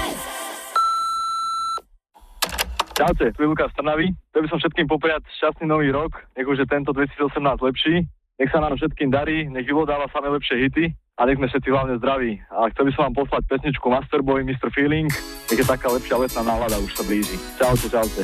Čaute, 2.96 3.26
tu 3.36 3.38
je 3.44 3.48
Lukáš 3.52 3.76
Trnavy. 3.76 4.16
Chcel 4.32 4.40
by 4.42 4.48
som 4.48 4.58
všetkým 4.64 4.86
popriať 4.88 5.28
šťastný 5.36 5.68
nový 5.68 5.92
rok, 5.92 6.16
nech 6.40 6.48
už 6.48 6.64
je 6.64 6.66
tento 6.66 6.96
2018 6.96 7.36
lepší. 7.68 8.08
Nech 8.40 8.48
sa 8.48 8.64
nám 8.64 8.80
všetkým 8.80 9.12
darí, 9.12 9.44
nech 9.52 9.68
Julo 9.68 9.84
dáva 9.84 10.08
samé 10.08 10.32
lepšie 10.32 10.56
hity 10.56 10.96
a 11.18 11.26
nech 11.26 11.36
sme 11.36 11.50
všetci 11.50 11.68
hlavne 11.74 11.98
zdraví. 11.98 12.38
A 12.54 12.70
chcel 12.70 12.86
by 12.86 12.92
som 12.94 13.02
vám 13.10 13.26
poslať 13.26 13.42
pesničku 13.50 13.90
Masterboy, 13.90 14.46
Mr. 14.46 14.70
Feeling, 14.70 15.10
nech 15.50 15.58
je 15.58 15.66
taká 15.66 15.90
lepšia 15.90 16.14
letná 16.14 16.46
nálada, 16.46 16.78
už 16.78 16.94
sa 16.94 17.02
blíži. 17.02 17.34
Čaute, 17.58 17.90
čaute. 17.90 18.22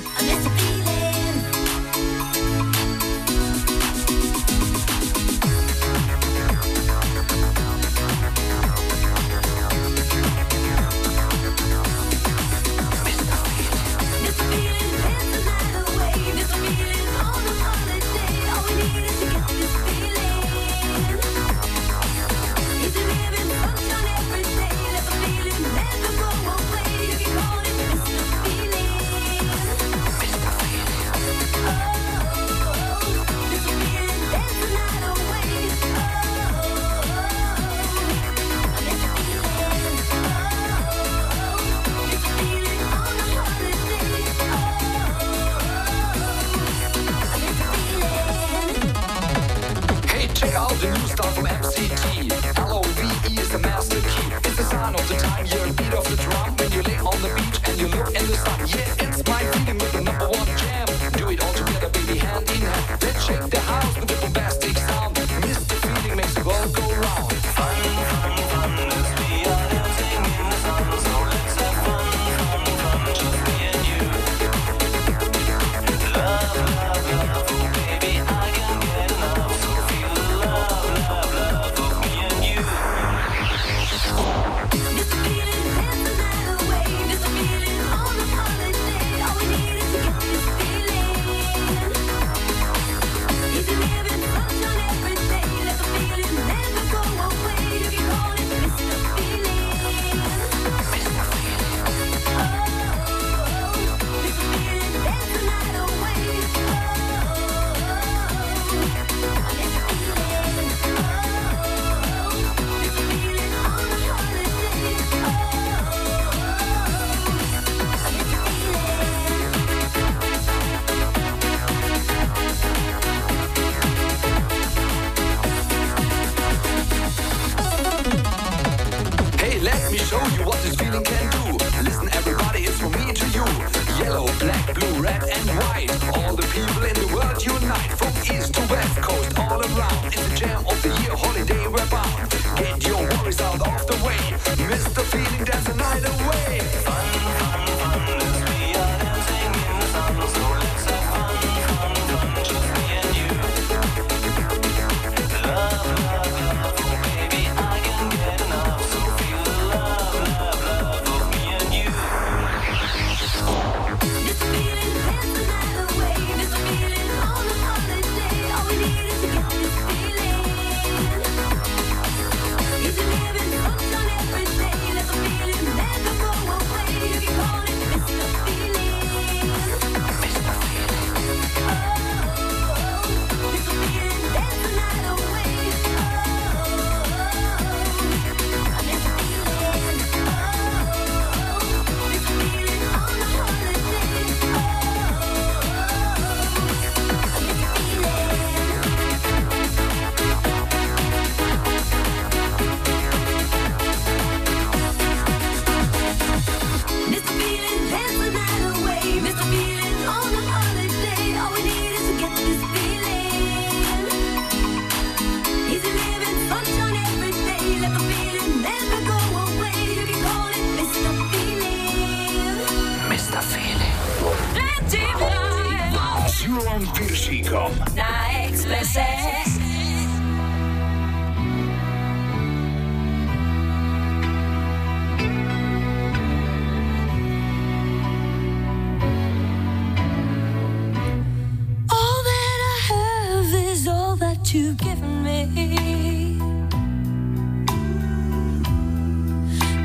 you've 244.54 244.78
given 244.78 245.24
me. 245.24 246.38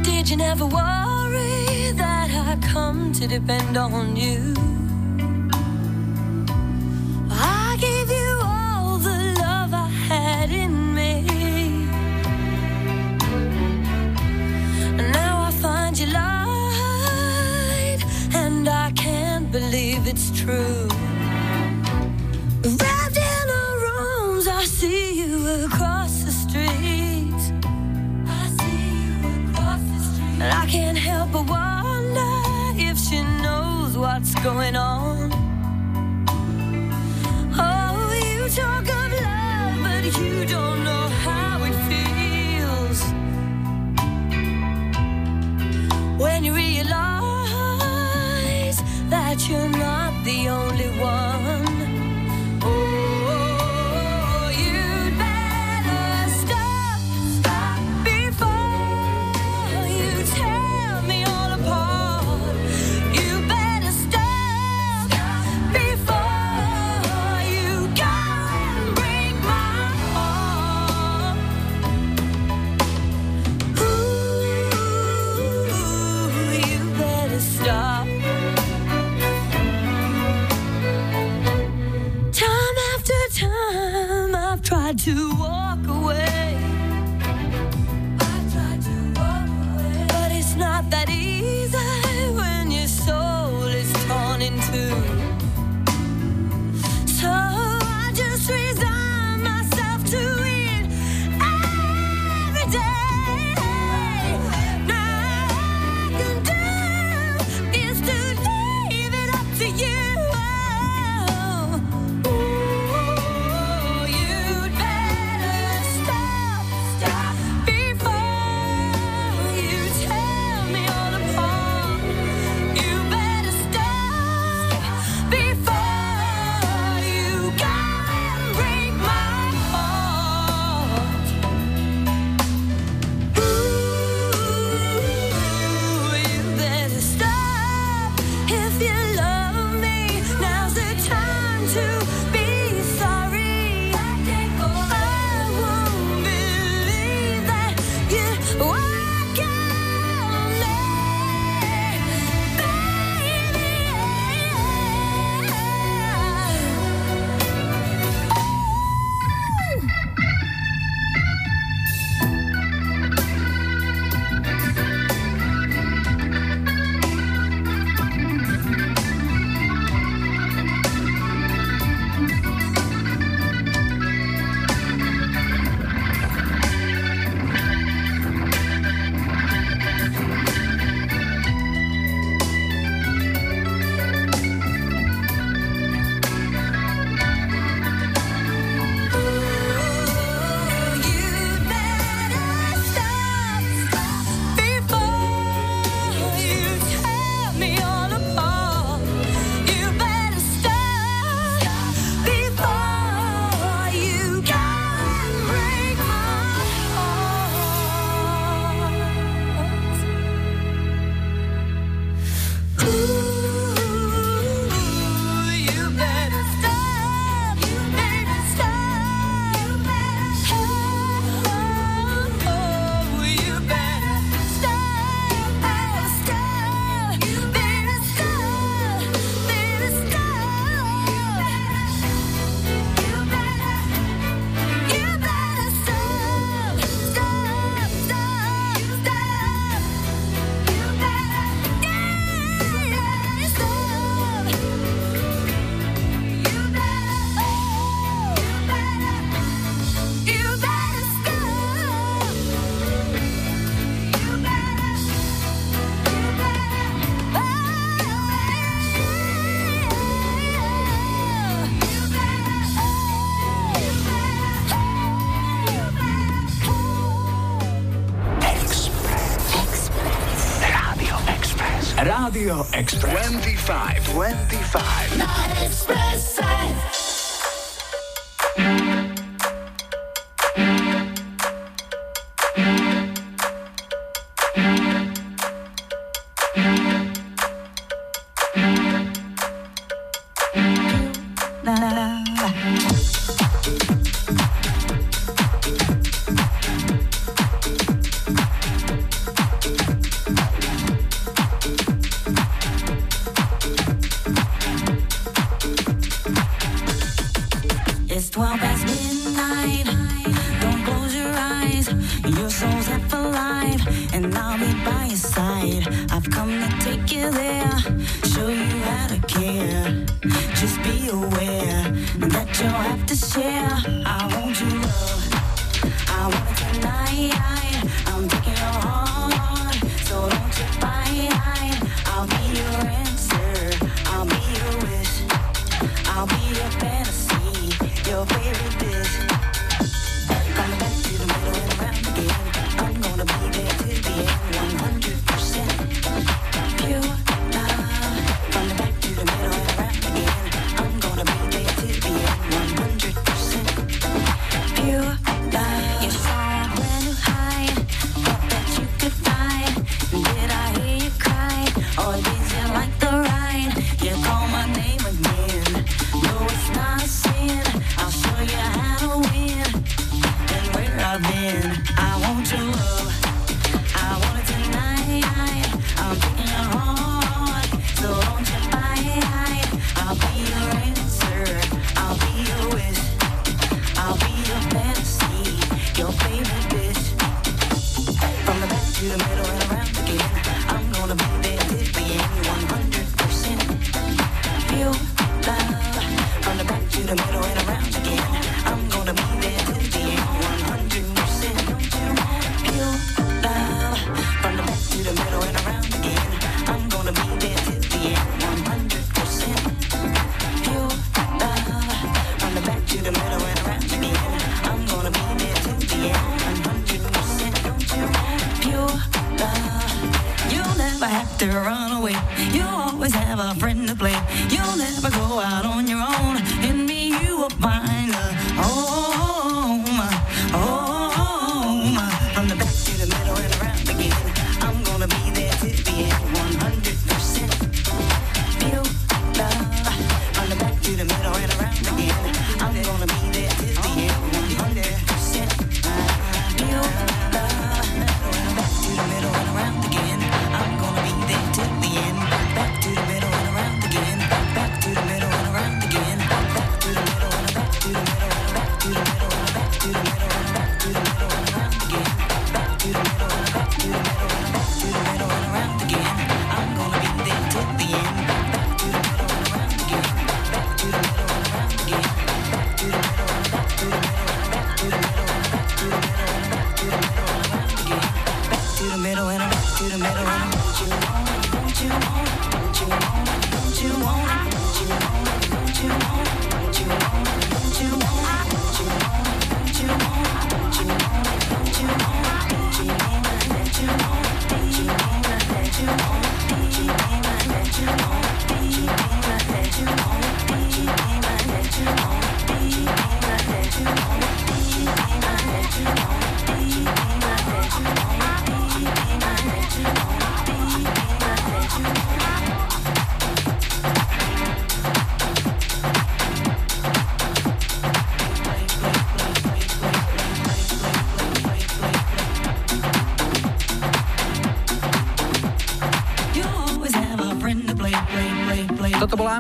Did 0.04 0.30
you 0.30 0.38
never 0.38 0.66
worry 0.66 1.92
that 1.94 2.30
I 2.30 2.56
come 2.62 3.12
to 3.14 3.28
depend 3.28 3.78
on 3.78 4.16
you? 4.16 4.54
I 7.32 7.78
gave 7.80 8.10
you 8.12 8.40
all 8.44 9.00
the 9.00 9.36
love 9.40 9.74
I 9.74 9.90
had 10.08 10.52
in 10.52 10.94
me. 10.94 11.26
And 15.00 15.12
now 15.12 15.46
I 15.48 15.52
find 15.52 15.98
you 15.98 16.08
lied, 16.08 18.04
and 18.36 18.70
I 18.70 18.92
can't 18.92 19.52
believe 19.52 20.06
it's 20.06 20.30
true. 20.40 20.99
emotion 49.50 49.79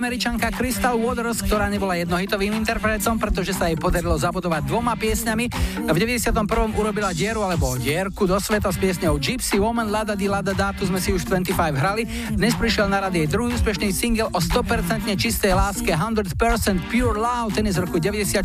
američanka 0.09 0.49
Crystal 0.49 0.97
Waters, 0.97 1.45
ktorá 1.45 1.69
nebola 1.69 1.93
jednohitovým 1.93 2.49
interpretom, 2.57 3.21
pretože 3.21 3.53
sa 3.53 3.69
jej 3.69 3.77
podarilo 3.77 4.17
zabudovať 4.17 4.65
dvoma 4.65 4.97
piesňami. 4.97 5.45
V 5.85 5.97
91. 6.01 6.33
urobila 6.73 7.13
dieru 7.13 7.45
alebo 7.45 7.77
dierku 7.77 8.25
do 8.25 8.33
sveta 8.41 8.73
s 8.73 8.81
piesňou 8.81 9.21
Gypsy 9.21 9.61
Woman 9.61 9.93
Lada 9.93 10.17
di 10.17 10.25
Lada 10.25 10.57
Da, 10.57 10.73
tu 10.73 10.89
sme 10.89 10.97
si 10.97 11.13
už 11.13 11.29
25 11.29 11.53
hrali. 11.77 12.09
Dnes 12.33 12.57
prišiel 12.57 12.89
na 12.89 13.05
rad 13.05 13.13
jej 13.13 13.29
druhý 13.29 13.53
úspešný 13.53 13.93
single 13.93 14.33
o 14.33 14.41
100% 14.41 15.13
čistej 15.13 15.53
láske 15.53 15.93
100% 15.93 16.89
Pure 16.89 17.13
Love, 17.13 17.53
ten 17.53 17.69
je 17.69 17.77
z 17.77 17.85
roku 17.85 18.01
94. 18.01 18.41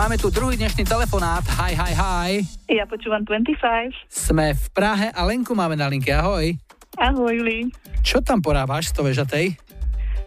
Máme 0.00 0.16
tu 0.16 0.32
druhý 0.32 0.56
dnešný 0.56 0.88
telefonát. 0.88 1.44
Hi, 1.60 1.76
hi, 1.76 1.92
hi. 1.92 2.30
Ja 2.72 2.88
počúvam 2.88 3.20
25. 3.20 3.92
Sme 4.08 4.56
v 4.56 4.64
Prahe 4.72 5.12
a 5.12 5.28
Lenku 5.28 5.52
máme 5.52 5.76
na 5.76 5.92
linke. 5.92 6.16
Ahoj. 6.16 6.56
Ahoj, 6.96 7.36
Juli. 7.36 7.68
Čo 8.00 8.24
tam 8.24 8.40
porábaš 8.40 8.88
z 8.88 8.92
to 8.96 9.04
vežatej? 9.04 9.66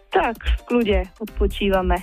Tak, 0.10 0.59
kľude 0.70 1.10
odpočívame. 1.18 1.98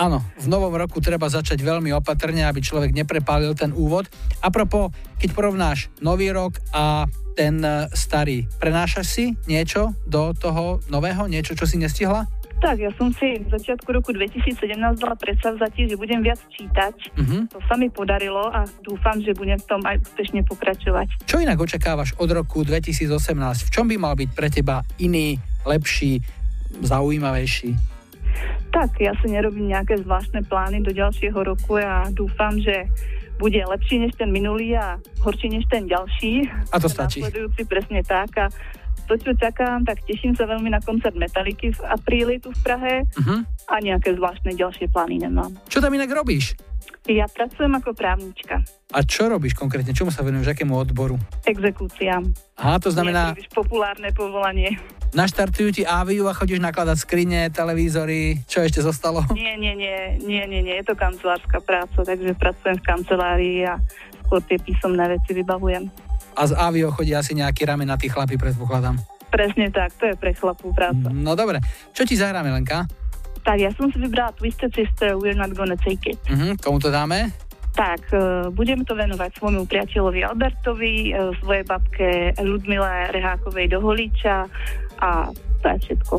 Áno, 0.00 0.24
v 0.40 0.46
novom 0.48 0.72
roku 0.72 1.04
treba 1.04 1.28
začať 1.28 1.60
veľmi 1.60 1.92
opatrne, 1.92 2.48
aby 2.48 2.64
človek 2.64 2.96
neprepálil 2.96 3.52
ten 3.52 3.76
úvod. 3.76 4.08
A 4.40 4.48
propos, 4.48 4.88
keď 5.20 5.36
porovnáš 5.36 5.92
nový 6.00 6.32
rok 6.32 6.56
a 6.72 7.04
ten 7.36 7.60
e, 7.60 7.92
starý, 7.92 8.48
prenášaš 8.56 9.06
si 9.06 9.24
niečo 9.44 9.92
do 10.08 10.32
toho 10.32 10.80
nového, 10.88 11.28
niečo, 11.28 11.52
čo 11.52 11.68
si 11.68 11.76
nestihla? 11.76 12.24
Tak, 12.60 12.76
ja 12.76 12.92
som 13.00 13.08
si 13.16 13.40
v 13.40 13.48
začiatku 13.48 13.88
roku 13.88 14.12
2017 14.12 14.76
dala 14.76 15.16
predsavzatie, 15.16 15.88
že 15.88 15.96
budem 15.96 16.20
viac 16.20 16.36
čítať. 16.52 17.16
Mhm. 17.16 17.56
To 17.56 17.58
sa 17.64 17.80
mi 17.80 17.88
podarilo 17.88 18.52
a 18.52 18.68
dúfam, 18.84 19.16
že 19.16 19.32
budem 19.32 19.56
v 19.56 19.66
tom 19.68 19.80
aj 19.80 19.96
úspešne 20.04 20.44
pokračovať. 20.44 21.24
Čo 21.24 21.40
inak 21.40 21.56
očakávaš 21.56 22.12
od 22.20 22.28
roku 22.28 22.60
2018? 22.60 23.64
V 23.64 23.70
čom 23.72 23.88
by 23.88 23.96
mal 23.96 24.12
byť 24.12 24.30
pre 24.36 24.52
teba 24.52 24.84
iný, 25.00 25.40
lepší, 25.64 26.20
zaujímavejší? 26.80 27.74
Tak, 28.70 29.02
ja 29.02 29.10
si 29.18 29.26
nerobím 29.26 29.66
nejaké 29.68 29.98
zvláštne 29.98 30.46
plány 30.46 30.80
do 30.80 30.94
ďalšieho 30.94 31.34
roku 31.36 31.74
a 31.76 32.06
dúfam, 32.14 32.54
že 32.54 32.86
bude 33.36 33.58
lepší 33.58 33.98
než 33.98 34.14
ten 34.14 34.30
minulý 34.30 34.78
a 34.78 34.94
horší 35.24 35.50
než 35.50 35.64
ten 35.66 35.88
ďalší. 35.88 36.46
A 36.70 36.76
to 36.78 36.86
stačí. 36.86 37.24
Nasledujúci 37.24 37.66
presne 37.66 38.00
tak 38.04 38.30
a 38.38 38.46
to, 39.10 39.18
čo 39.18 39.34
čakám, 39.34 39.82
tak 39.82 40.06
teším 40.06 40.38
sa 40.38 40.46
veľmi 40.46 40.70
na 40.70 40.78
koncert 40.78 41.18
Metaliky 41.18 41.74
v 41.74 41.80
apríli 41.82 42.38
tu 42.38 42.54
v 42.54 42.60
Prahe 42.62 42.94
Mhm. 43.18 43.36
a 43.66 43.74
nejaké 43.82 44.14
zvláštne 44.14 44.54
ďalšie 44.54 44.86
plány 44.94 45.26
nemám. 45.26 45.50
Čo 45.66 45.82
tam 45.82 45.90
inak 45.90 46.14
robíš? 46.14 46.54
Ja 47.10 47.26
pracujem 47.26 47.74
ako 47.74 47.90
právnička. 47.90 48.62
A 48.94 49.02
čo 49.02 49.26
robíš 49.26 49.58
konkrétne? 49.58 49.90
Čomu 49.90 50.14
sa 50.14 50.22
venuješ? 50.22 50.54
Akému 50.54 50.78
odboru? 50.78 51.18
Exekúciám. 51.42 52.22
Aha, 52.54 52.78
to 52.78 52.92
znamená, 52.94 53.34
Nie 53.34 53.50
populárne 53.50 54.14
povolanie. 54.14 54.78
Naštartujú 55.14 55.74
ti 55.74 55.82
Aviu 55.82 56.26
a 56.30 56.36
chodíš 56.36 56.62
nakladať 56.62 56.96
skrine, 57.02 57.40
televízory. 57.50 58.42
Čo 58.46 58.62
ešte 58.62 58.80
zostalo? 58.82 59.26
Nie, 59.34 59.58
nie, 59.58 59.74
nie, 59.74 60.18
nie, 60.22 60.42
nie, 60.46 60.60
nie, 60.62 60.74
je 60.82 60.84
to 60.86 60.94
kancelárska 60.94 61.58
práca, 61.62 62.02
takže 62.02 62.34
pracujem 62.38 62.78
v 62.78 62.84
kancelárii 62.86 63.58
a 63.66 63.78
skôr 64.26 64.40
tie 64.46 64.58
písomné 64.62 65.18
veci 65.18 65.34
vybavujem. 65.34 65.90
A 66.38 66.46
z 66.46 66.54
Avio 66.54 66.94
chodí 66.94 67.10
asi 67.10 67.34
nejaký 67.34 67.66
ramenatý 67.66 68.06
chlapi, 68.06 68.38
predpokladám. 68.38 68.96
Presne 69.30 69.70
tak, 69.70 69.94
to 69.98 70.10
je 70.10 70.14
pre 70.18 70.34
chlapú 70.34 70.74
práca. 70.74 71.10
No 71.10 71.34
dobre, 71.38 71.62
čo 71.94 72.02
ti 72.06 72.18
zahráme, 72.18 72.50
Lenka? 72.50 72.86
Tak, 73.40 73.56
ja 73.56 73.70
som 73.74 73.88
si 73.90 73.98
vybrala 73.98 74.34
Twisted 74.36 74.70
Sister, 74.74 75.16
We're 75.16 75.38
Not 75.38 75.54
Gonna 75.56 75.78
Take 75.78 76.14
It. 76.14 76.20
Mhm, 76.28 76.60
komu 76.60 76.78
to 76.78 76.92
dáme? 76.92 77.30
Tak, 77.70 78.10
e, 78.10 78.50
budem 78.50 78.82
to 78.82 78.98
venovať 78.98 79.30
svojmu 79.38 79.64
priateľovi 79.70 80.20
Albertovi, 80.26 81.14
e, 81.14 81.32
svojej 81.38 81.64
babke 81.64 82.34
Ludmile 82.42 83.14
Rehákovej 83.14 83.70
do 83.70 83.78
Holíča 83.78 84.50
a 85.00 85.32
to 85.60 85.66
je 85.66 85.76
všetko. 85.88 86.14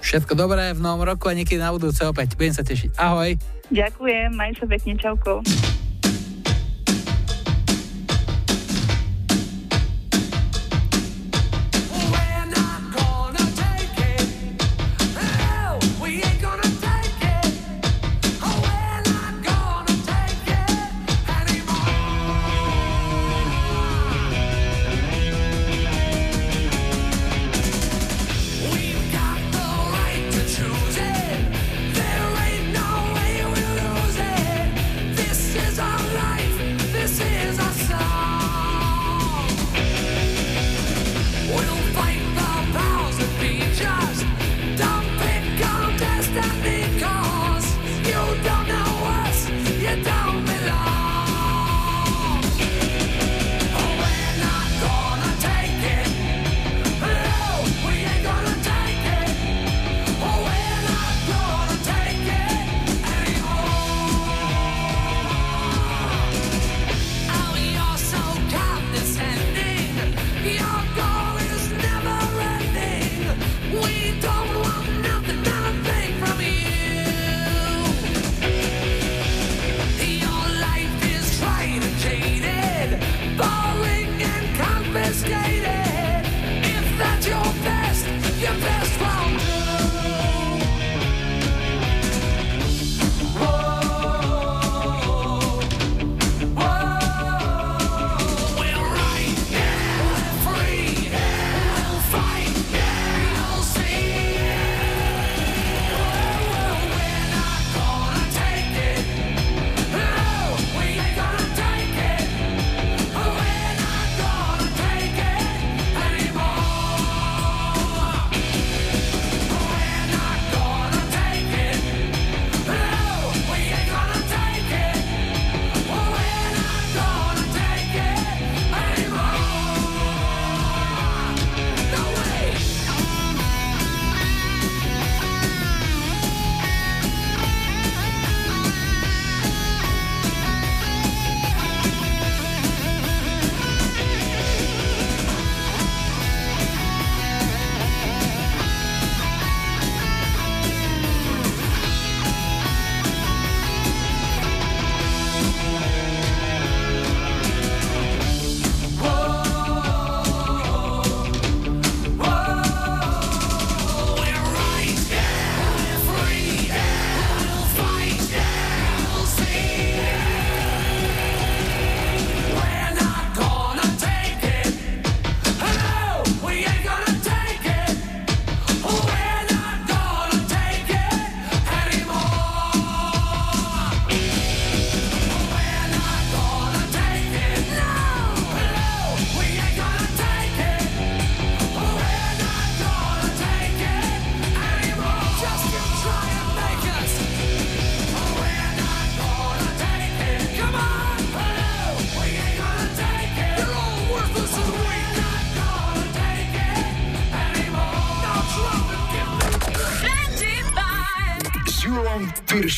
Všetko 0.00 0.32
dobré 0.32 0.72
v 0.72 0.80
novom 0.80 1.04
roku 1.04 1.28
a 1.28 1.36
niekedy 1.36 1.60
na 1.60 1.72
budúce 1.72 2.00
opäť. 2.08 2.32
Budem 2.36 2.56
sa 2.56 2.64
tešiť. 2.64 2.96
Ahoj. 2.96 3.36
Ďakujem, 3.68 4.32
maj 4.32 4.56
sa 4.56 4.64
pekne, 4.64 4.96
čauko. 4.96 5.44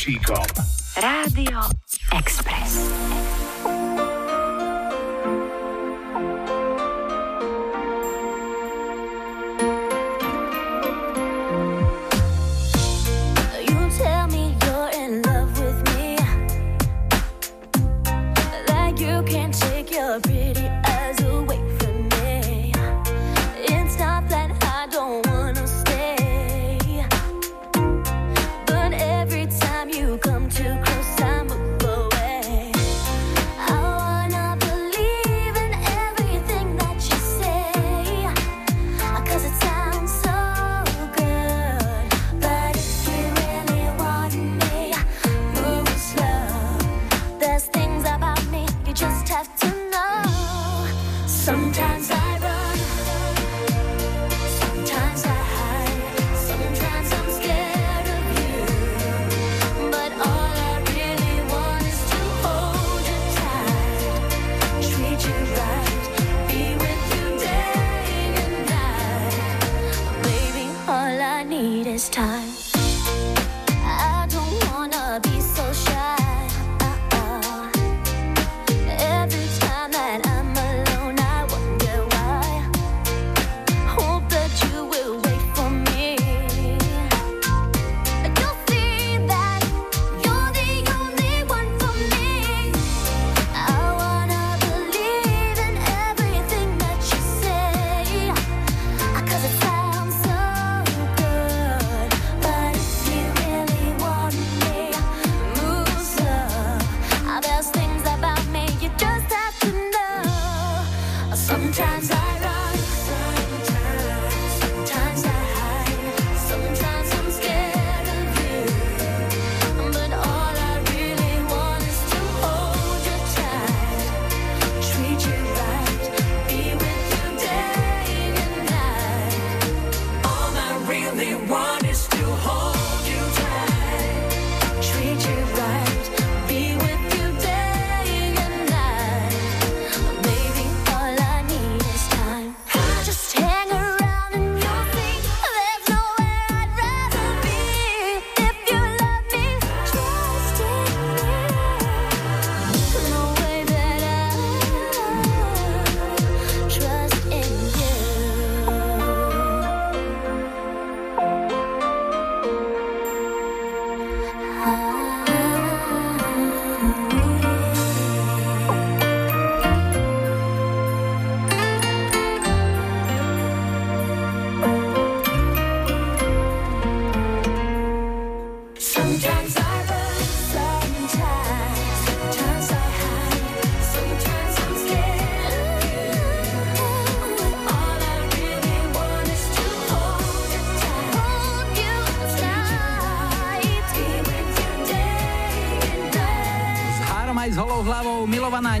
Šíkom. 0.03 0.52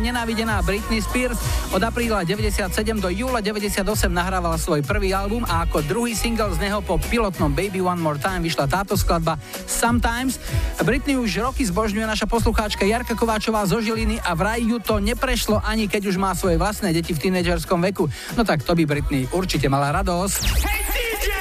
nenávidená 0.03 0.59
Britney 0.67 0.99
Spears 0.99 1.39
od 1.71 1.79
apríla 1.79 2.27
97 2.27 2.67
do 2.99 3.07
júla 3.07 3.39
98 3.39 3.87
nahrávala 4.11 4.59
svoj 4.59 4.83
prvý 4.83 5.15
album 5.15 5.47
a 5.47 5.63
ako 5.63 5.79
druhý 5.87 6.11
single 6.11 6.51
z 6.51 6.59
neho 6.59 6.83
po 6.83 6.99
pilotnom 6.99 7.47
Baby 7.55 7.79
One 7.79 8.03
More 8.03 8.19
Time 8.19 8.43
vyšla 8.43 8.67
táto 8.67 8.99
skladba 8.99 9.39
Sometimes. 9.63 10.43
Britney 10.83 11.15
už 11.15 11.39
roky 11.39 11.63
zbožňuje 11.63 12.03
naša 12.03 12.27
poslucháčka 12.27 12.83
Jarka 12.83 13.15
Kováčová 13.15 13.63
zo 13.63 13.79
Žiliny 13.79 14.19
a 14.19 14.35
vraj 14.35 14.59
ju 14.59 14.83
to 14.83 14.99
neprešlo 14.99 15.63
ani 15.63 15.87
keď 15.87 16.11
už 16.11 16.19
má 16.19 16.35
svoje 16.35 16.59
vlastné 16.59 16.91
deti 16.91 17.15
v 17.15 17.23
tínedžerskom 17.23 17.79
veku. 17.79 18.11
No 18.35 18.43
tak 18.43 18.67
to 18.67 18.75
by 18.75 18.83
Britney 18.83 19.23
určite 19.31 19.71
mala 19.71 19.95
radosť. 19.95 20.39
Hey, 20.67 20.83
DJ! 20.91 21.31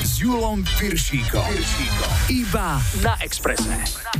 S 0.00 0.24
Julom 0.24 0.64
Piršíkom. 0.80 1.52
Iba 2.32 2.80
na 3.04 3.12
Expresse. 3.20 4.15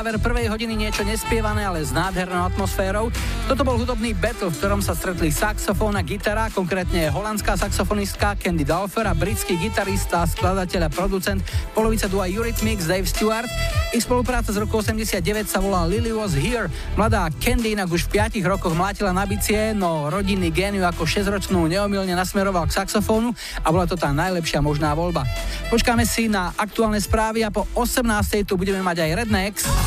záver 0.00 0.16
prvej 0.16 0.48
hodiny 0.48 0.80
niečo 0.80 1.04
nespievané, 1.04 1.60
ale 1.60 1.84
s 1.84 1.92
nádhernou 1.92 2.48
atmosférou. 2.48 3.12
Toto 3.44 3.68
bol 3.68 3.76
hudobný 3.76 4.16
battle, 4.16 4.48
v 4.48 4.56
ktorom 4.56 4.80
sa 4.80 4.96
stretli 4.96 5.28
saxofón 5.28 5.92
a 5.92 6.00
gitara, 6.00 6.48
konkrétne 6.48 7.12
holandská 7.12 7.52
saxofonistka 7.60 8.32
Candy 8.40 8.64
Dalfer 8.64 9.04
a 9.04 9.12
britský 9.12 9.60
gitarista, 9.60 10.24
skladateľ 10.24 10.88
a 10.88 10.90
producent, 10.90 11.44
polovica 11.76 12.08
dua 12.08 12.32
Eurythmics 12.32 12.88
Dave 12.88 13.04
Stewart. 13.04 13.44
Ich 13.92 14.08
spolupráca 14.08 14.48
z 14.56 14.64
roku 14.64 14.80
89 14.80 15.20
sa 15.44 15.60
volá 15.60 15.84
Lily 15.84 16.16
Was 16.16 16.32
Here. 16.32 16.72
Mladá 16.96 17.28
Candy 17.36 17.76
inak 17.76 17.92
už 17.92 18.08
v 18.08 18.24
5 18.24 18.40
rokoch 18.48 18.72
mlátila 18.72 19.12
na 19.12 19.28
bicie, 19.28 19.76
no 19.76 20.08
rodinný 20.08 20.48
géniu 20.48 20.80
ako 20.88 21.04
6-ročnú 21.04 21.68
neomilne 21.68 22.16
nasmeroval 22.16 22.64
k 22.64 22.80
saxofónu 22.80 23.36
a 23.60 23.68
bola 23.68 23.84
to 23.84 24.00
tá 24.00 24.08
najlepšia 24.16 24.64
možná 24.64 24.96
voľba. 24.96 25.28
Počkáme 25.68 26.08
si 26.08 26.32
na 26.32 26.56
aktuálne 26.56 27.04
správy 27.04 27.44
a 27.44 27.52
po 27.52 27.68
18. 27.76 28.48
tu 28.48 28.56
budeme 28.56 28.80
mať 28.80 29.04
aj 29.04 29.10
Rednecks. 29.12 29.79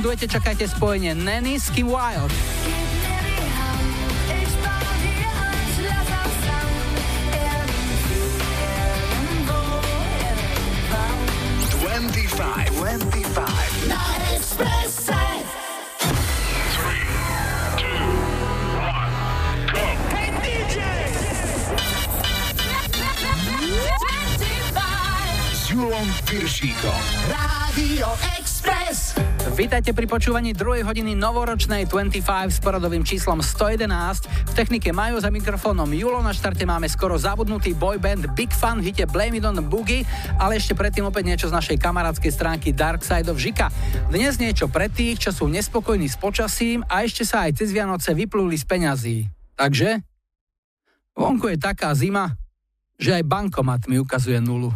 duete 0.00 0.24
čakajte 0.24 0.64
spojenie 0.64 1.12
Nanny 1.12 1.60
s 1.60 1.68
Kim 1.68 1.92
Wild. 1.92 2.32
Vítajte 29.82 29.98
pri 29.98 30.14
počúvaní 30.14 30.54
2. 30.54 30.86
hodiny 30.86 31.18
novoročnej 31.18 31.90
25 31.90 32.22
s 32.54 32.62
poradovým 32.62 33.02
číslom 33.02 33.42
111. 33.42 34.30
V 34.46 34.52
technike 34.54 34.94
Majo 34.94 35.18
za 35.18 35.26
mikrofónom 35.26 35.90
Julo, 35.90 36.22
na 36.22 36.30
štarte 36.30 36.62
máme 36.62 36.86
skoro 36.86 37.18
zabudnutý 37.18 37.74
boyband 37.74 38.30
Big 38.38 38.54
Fun 38.54 38.78
v 38.78 38.94
hite 38.94 39.10
Blame 39.10 39.42
It 39.42 39.42
On 39.42 39.58
Boogie, 39.58 40.06
ale 40.38 40.62
ešte 40.62 40.78
predtým 40.78 41.02
opäť 41.10 41.26
niečo 41.26 41.50
z 41.50 41.58
našej 41.58 41.82
kamarádskej 41.82 42.30
stránky 42.30 42.70
Dark 42.70 43.02
Side 43.02 43.26
of 43.26 43.42
Žika. 43.42 43.74
Dnes 44.06 44.38
niečo 44.38 44.70
pre 44.70 44.86
tých, 44.86 45.18
čo 45.18 45.34
sú 45.34 45.50
nespokojní 45.50 46.06
s 46.06 46.14
počasím 46.14 46.86
a 46.86 47.02
ešte 47.02 47.26
sa 47.26 47.50
aj 47.50 47.58
cez 47.58 47.74
Vianoce 47.74 48.14
vypluli 48.14 48.54
z 48.54 48.62
peňazí. 48.62 49.26
Takže? 49.58 49.98
Vonku 51.18 51.50
je 51.50 51.58
taká 51.58 51.90
zima, 51.98 52.30
že 53.02 53.18
aj 53.18 53.26
bankomat 53.26 53.90
mi 53.90 53.98
ukazuje 53.98 54.38
nulu. 54.38 54.70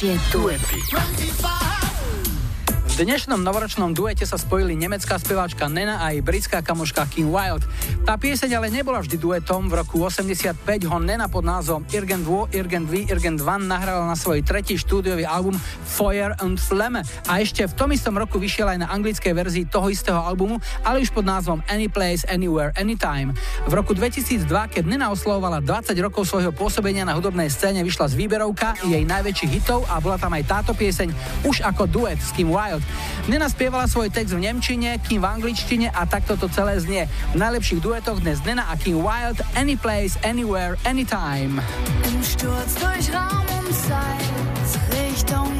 107 0.00 0.50
FM. 0.50 1.27
Dnešnom 3.06 3.46
novoročnom 3.46 3.94
duete 3.94 4.26
sa 4.26 4.34
spojili 4.34 4.74
nemecká 4.74 5.22
speváčka 5.22 5.70
Nena 5.70 6.02
a 6.02 6.10
jej 6.10 6.18
britská 6.18 6.66
kamoška 6.66 7.06
Kim 7.06 7.30
Wilde. 7.30 7.62
Tá 8.02 8.18
pieseň 8.18 8.58
ale 8.58 8.74
nebola 8.74 8.98
vždy 8.98 9.14
duetom. 9.14 9.70
V 9.70 9.78
roku 9.78 10.02
85 10.02 10.58
ho 10.90 10.98
Nena 10.98 11.30
pod 11.30 11.46
názvom 11.46 11.86
Irgen 11.94 12.26
2, 12.26 12.58
Irgen 12.58 12.90
2, 12.90 13.06
Irgen 13.06 13.38
2 13.38 13.70
nahrala 13.70 14.02
na 14.02 14.18
svoj 14.18 14.42
tretí 14.42 14.74
štúdiový 14.74 15.22
album 15.22 15.54
Fire 15.86 16.34
and 16.42 16.58
Flame 16.58 17.06
a 17.30 17.38
ešte 17.38 17.70
v 17.70 17.76
tom 17.78 17.94
istom 17.94 18.18
roku 18.18 18.34
vyšiel 18.34 18.66
aj 18.66 18.78
na 18.82 18.90
anglickej 18.90 19.30
verzii 19.30 19.70
toho 19.70 19.94
istého 19.94 20.18
albumu, 20.18 20.58
ale 20.82 20.98
už 20.98 21.14
pod 21.14 21.22
názvom 21.22 21.62
Any 21.70 21.86
Place, 21.86 22.26
Anywhere, 22.26 22.74
Anytime. 22.74 23.30
V 23.70 23.78
roku 23.78 23.94
2002, 23.94 24.50
keď 24.74 24.82
Nena 24.82 25.14
oslavovala 25.14 25.62
20 25.62 25.94
rokov 26.02 26.26
svojho 26.26 26.50
pôsobenia 26.50 27.06
na 27.06 27.14
hudobnej 27.14 27.46
scéne, 27.46 27.86
vyšla 27.86 28.10
z 28.10 28.18
výberovka 28.18 28.74
jej 28.82 29.06
najväčších 29.06 29.54
hitov 29.54 29.86
a 29.86 30.02
bola 30.02 30.18
tam 30.18 30.34
aj 30.34 30.50
táto 30.50 30.74
pieseň 30.74 31.14
už 31.46 31.62
ako 31.62 31.86
duet 31.86 32.18
s 32.18 32.34
Kim 32.34 32.50
Wilde. 32.50 32.87
Nena 33.28 33.50
spievala 33.50 33.84
svoj 33.84 34.08
text 34.08 34.32
v 34.32 34.46
nemčine, 34.46 34.96
Kim 35.04 35.20
v 35.20 35.28
angličtine 35.28 35.92
a 35.92 36.08
takto 36.08 36.40
to 36.40 36.48
celé 36.48 36.80
znie. 36.80 37.04
V 37.34 37.38
najlepších 37.38 37.84
duetoch 37.84 38.24
dnes 38.24 38.40
Nena 38.46 38.70
a 38.70 38.74
Kim 38.78 39.04
Wilde, 39.04 39.44
Any 39.52 39.76
Place, 39.76 40.16
Anywhere, 40.24 40.80
Anytime. 40.88 41.60
Im 42.08 42.20
Sturz 42.24 42.78
durch 42.80 43.06
Raum 43.12 43.44
und 43.60 43.68
Zeit, 43.74 44.24
Richtung 44.94 45.57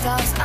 stars. 0.00 0.39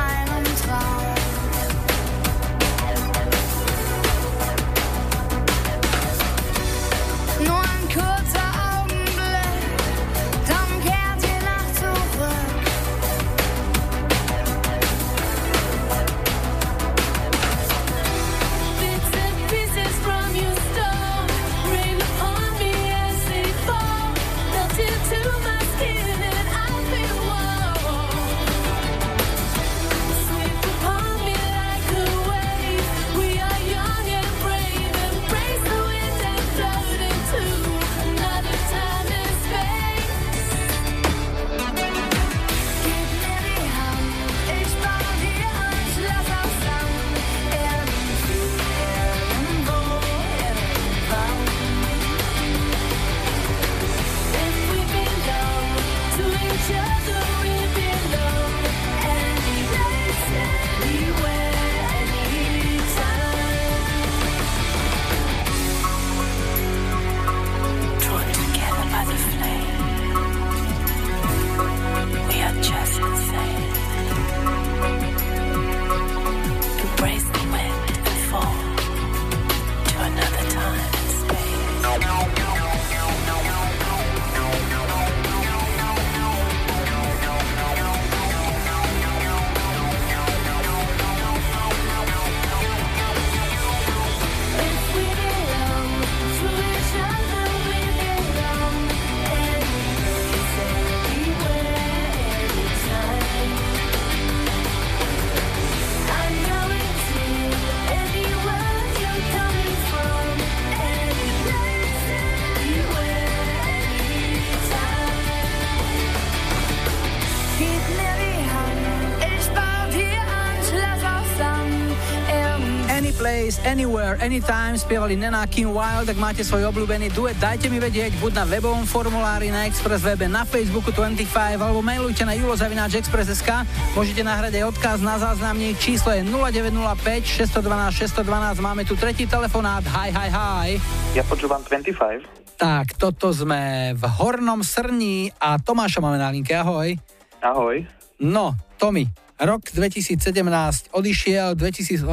Anywhere, 124.16 124.24
anytime 124.24 124.78
spievali 124.78 125.16
Nena 125.16 125.47
Kim 125.47 125.72
Wilde. 125.72 126.11
Ak 126.11 126.20
máte 126.20 126.43
svoj 126.43 126.72
obľúbený 126.72 127.11
duet, 127.11 127.36
dajte 127.39 127.68
mi 127.68 127.80
vedieť 127.80 128.16
buď 128.20 128.32
na 128.36 128.43
webovom 128.47 128.86
formulári 128.88 129.51
na 129.51 129.68
Express 129.68 130.03
webe, 130.03 130.28
na 130.28 130.47
Facebooku 130.47 130.91
25 130.91 131.59
alebo 131.59 131.82
mailujte 131.84 132.24
na 132.24 132.36
julozavináčexpress.sk. 132.36 133.49
Môžete 133.95 134.22
nahrať 134.24 134.59
aj 134.61 134.63
odkaz 134.76 134.99
na 135.03 135.20
záznamník. 135.20 135.80
Číslo 135.80 136.11
je 136.16 136.24
0905 136.24 137.26
612 137.26 138.24
612. 138.24 138.63
Máme 138.63 138.84
tu 138.88 138.95
tretí 138.95 139.28
telefonát. 139.28 139.84
Hi, 139.84 140.09
hi, 140.11 140.30
hi. 140.32 140.70
Ja 141.16 141.24
počúvam 141.28 141.63
25. 141.63 142.55
Tak, 142.55 142.95
toto 142.95 143.36
sme 143.36 143.91
v 143.91 144.03
Hornom 144.07 144.63
Srní 144.63 145.28
a 145.43 145.59
Tomáša 145.59 145.99
máme 145.99 146.16
na 146.16 146.32
linke. 146.32 146.55
Ahoj. 146.55 146.95
Ahoj. 147.43 147.84
No, 148.24 148.55
Tomi, 148.80 149.03
rok 149.40 149.68
2017 149.72 150.96
odišiel, 150.96 151.60
2018 151.60 152.08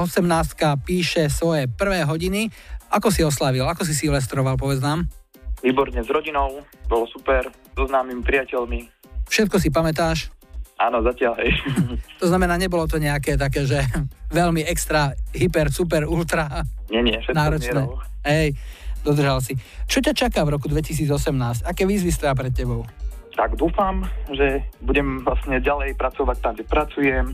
píše 0.83 1.31
svoje 1.31 1.71
prvé 1.71 2.03
hodiny. 2.03 2.51
Ako 2.91 3.09
si 3.09 3.23
oslavil? 3.25 3.65
Ako 3.65 3.87
si 3.87 3.95
silvestroval, 3.95 4.59
povedz 4.59 4.83
nám? 4.83 5.07
Výborne 5.63 6.03
s 6.03 6.11
rodinou, 6.11 6.67
bolo 6.91 7.07
super, 7.07 7.47
so 7.79 7.87
známymi 7.87 8.27
priateľmi. 8.27 8.91
Všetko 9.31 9.57
si 9.63 9.71
pamätáš? 9.71 10.29
Áno, 10.83 10.99
zatiaľ, 11.07 11.39
hej. 11.39 11.55
To 12.21 12.27
znamená, 12.27 12.59
nebolo 12.59 12.91
to 12.91 12.99
nejaké 12.99 13.39
také, 13.39 13.63
že 13.71 13.79
veľmi 14.35 14.67
extra, 14.67 15.15
hyper, 15.31 15.71
super, 15.71 16.11
ultra 16.11 16.67
Nie, 16.91 17.07
nie, 17.07 17.15
všetko 17.23 17.39
náročné. 17.39 17.71
mierou. 17.79 18.03
Hej, 18.27 18.59
dodržal 19.07 19.39
si. 19.39 19.55
Čo 19.87 20.03
ťa 20.03 20.13
čaká 20.15 20.43
v 20.43 20.59
roku 20.59 20.67
2018? 20.67 21.63
Aké 21.63 21.87
výzvy 21.87 22.11
stoja 22.11 22.35
pred 22.35 22.51
tebou? 22.51 22.83
Tak 23.33 23.57
dúfam, 23.57 24.05
že 24.29 24.65
budem 24.85 25.25
vlastne 25.25 25.57
ďalej 25.59 25.97
pracovať 25.97 26.37
tam, 26.45 26.53
kde 26.53 26.65
pracujem, 26.69 27.27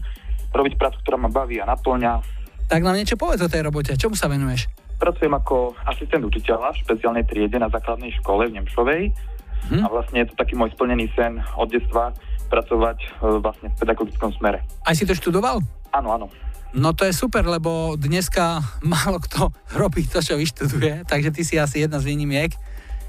robiť 0.54 0.74
prácu, 0.78 0.96
ktorá 1.02 1.16
ma 1.18 1.30
baví 1.30 1.58
a 1.58 1.66
naplňa. 1.66 2.22
Tak 2.70 2.80
nám 2.84 2.96
niečo 2.96 3.18
povedz 3.18 3.42
o 3.42 3.50
tej 3.50 3.66
robote. 3.66 3.96
Čomu 3.98 4.14
sa 4.14 4.30
venuješ? 4.30 4.70
Pracujem 4.98 5.30
ako 5.34 5.78
asistent 5.86 6.22
učiteľa 6.26 6.74
v 6.74 6.80
špeciálnej 6.86 7.24
triede 7.26 7.58
na 7.58 7.70
základnej 7.70 8.14
škole 8.18 8.50
v 8.50 8.62
Nemšovej 8.62 9.02
Hm? 9.66 9.84
a 9.84 9.86
vlastne 9.90 10.24
je 10.24 10.28
to 10.30 10.34
taký 10.38 10.54
môj 10.54 10.72
splnený 10.72 11.10
sen 11.12 11.42
od 11.58 11.68
detstva 11.68 12.14
pracovať 12.48 12.98
e, 13.04 13.08
vlastne 13.42 13.68
v 13.68 13.76
pedagogickom 13.76 14.32
smere. 14.38 14.64
Aj 14.86 14.94
si 14.96 15.04
to 15.04 15.12
študoval? 15.12 15.60
Áno, 15.92 16.08
áno. 16.14 16.26
No 16.72 16.92
to 16.92 17.08
je 17.08 17.16
super, 17.16 17.44
lebo 17.44 17.96
dneska 17.96 18.64
málo 18.80 19.20
kto 19.20 19.52
robí 19.80 20.06
to, 20.08 20.22
čo 20.24 20.38
vyštuduje, 20.38 21.04
takže 21.04 21.34
ty 21.34 21.42
si 21.44 21.60
asi 21.60 21.84
jedna 21.84 22.00
z 22.00 22.08
výnimiek. 22.14 22.54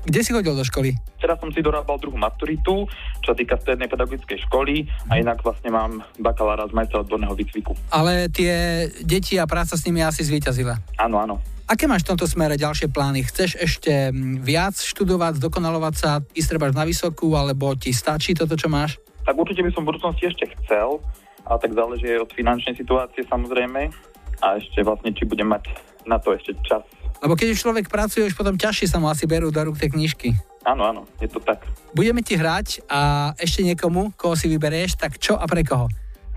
Kde 0.08 0.20
si 0.24 0.32
chodil 0.32 0.56
do 0.56 0.64
školy? 0.64 0.96
Teraz 1.20 1.36
som 1.44 1.52
si 1.52 1.60
dorábal 1.60 2.00
druhú 2.00 2.16
maturitu, 2.16 2.88
čo 3.20 3.36
týka 3.36 3.60
strednej 3.60 3.92
pedagogickej 3.92 4.40
školy 4.48 4.88
a 5.12 5.20
inak 5.20 5.44
vlastne 5.44 5.74
mám 5.74 6.00
bakalára 6.16 6.64
z 6.72 6.74
majstra 6.76 7.04
odborného 7.04 7.36
výcviku. 7.36 7.76
Ale 7.92 8.32
tie 8.32 8.88
deti 9.04 9.36
a 9.36 9.44
práca 9.44 9.76
s 9.76 9.84
nimi 9.84 10.00
asi 10.00 10.24
zvíťazila. 10.24 10.80
Áno, 10.96 11.20
áno. 11.20 11.36
Aké 11.70 11.86
máš 11.86 12.02
v 12.02 12.18
tomto 12.18 12.26
smere 12.26 12.58
ďalšie 12.58 12.90
plány? 12.90 13.22
Chceš 13.30 13.62
ešte 13.62 14.10
mm, 14.10 14.42
viac 14.42 14.74
študovať, 14.74 15.38
zdokonalovať 15.38 15.94
sa, 15.94 16.18
ísť 16.34 16.50
trebárs 16.50 16.74
na 16.74 16.82
vysokú, 16.82 17.38
alebo 17.38 17.78
ti 17.78 17.94
stačí 17.94 18.34
toto, 18.34 18.58
čo 18.58 18.74
máš? 18.74 18.98
Tak 19.22 19.38
určite 19.38 19.62
by 19.62 19.70
som 19.78 19.86
v 19.86 19.94
budúcnosti 19.94 20.34
ešte 20.34 20.50
chcel, 20.50 20.98
ale 21.46 21.58
tak 21.62 21.78
záleží 21.78 22.10
aj 22.10 22.26
od 22.26 22.32
finančnej 22.34 22.74
situácie 22.74 23.22
samozrejme 23.30 23.94
a 24.42 24.58
ešte 24.58 24.82
vlastne, 24.82 25.14
či 25.14 25.30
budem 25.30 25.46
mať 25.46 25.70
na 26.10 26.18
to 26.18 26.34
ešte 26.34 26.58
čas. 26.66 26.82
Lebo 27.20 27.36
keď 27.36 27.52
už 27.52 27.60
človek 27.60 27.86
pracuje, 27.92 28.24
už 28.24 28.36
potom 28.36 28.56
ťažšie 28.56 28.88
sa 28.88 28.98
mu 28.98 29.12
asi 29.12 29.28
berú 29.28 29.52
do 29.52 29.60
rúk 29.60 29.76
tie 29.76 29.92
knižky. 29.92 30.32
Áno, 30.64 30.88
áno, 30.88 31.02
je 31.20 31.28
to 31.28 31.40
tak. 31.40 31.64
Budeme 31.92 32.20
ti 32.24 32.36
hrať 32.36 32.84
a 32.88 33.32
ešte 33.36 33.64
niekomu, 33.64 34.12
koho 34.16 34.36
si 34.36 34.48
vyberieš, 34.48 35.00
tak 35.00 35.16
čo 35.20 35.36
a 35.36 35.44
pre 35.48 35.64
koho? 35.64 35.88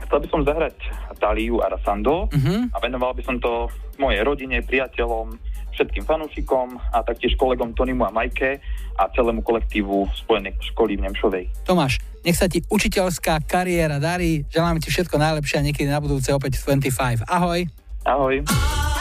Chcel 0.03 0.19
by 0.23 0.29
som 0.31 0.41
zahrať 0.43 0.77
Taliu 1.23 1.63
a 1.63 1.71
Rasando 1.71 2.27
Mhm. 2.35 2.75
a 2.75 2.77
venoval 2.83 3.15
by 3.15 3.23
som 3.23 3.39
to 3.39 3.71
mojej 3.99 4.27
rodine, 4.27 4.59
priateľom, 4.63 5.39
všetkým 5.73 6.05
fanúšikom 6.05 6.77
a 6.93 7.01
taktiež 7.01 7.39
kolegom 7.39 7.73
Tonimu 7.73 8.05
a 8.05 8.13
Majke 8.13 8.59
a 8.99 9.09
celému 9.09 9.41
kolektívu 9.41 10.05
Spojenej 10.19 10.59
školy 10.75 10.99
v 10.99 11.09
Nemšovej. 11.09 11.45
Tomáš, 11.65 12.03
nech 12.27 12.37
sa 12.37 12.51
ti 12.51 12.61
učiteľská 12.67 13.41
kariéra 13.47 13.97
darí, 13.97 14.45
želám 14.53 14.83
ti 14.83 14.91
všetko 14.91 15.17
najlepšie 15.17 15.63
a 15.63 15.65
niekedy 15.65 15.89
na 15.89 16.03
budúce 16.03 16.29
opäť 16.35 16.61
v 16.61 16.77
25. 16.77 17.25
Ahoj. 17.25 17.71
Ahoj. 18.05 18.43
Que 18.45 18.92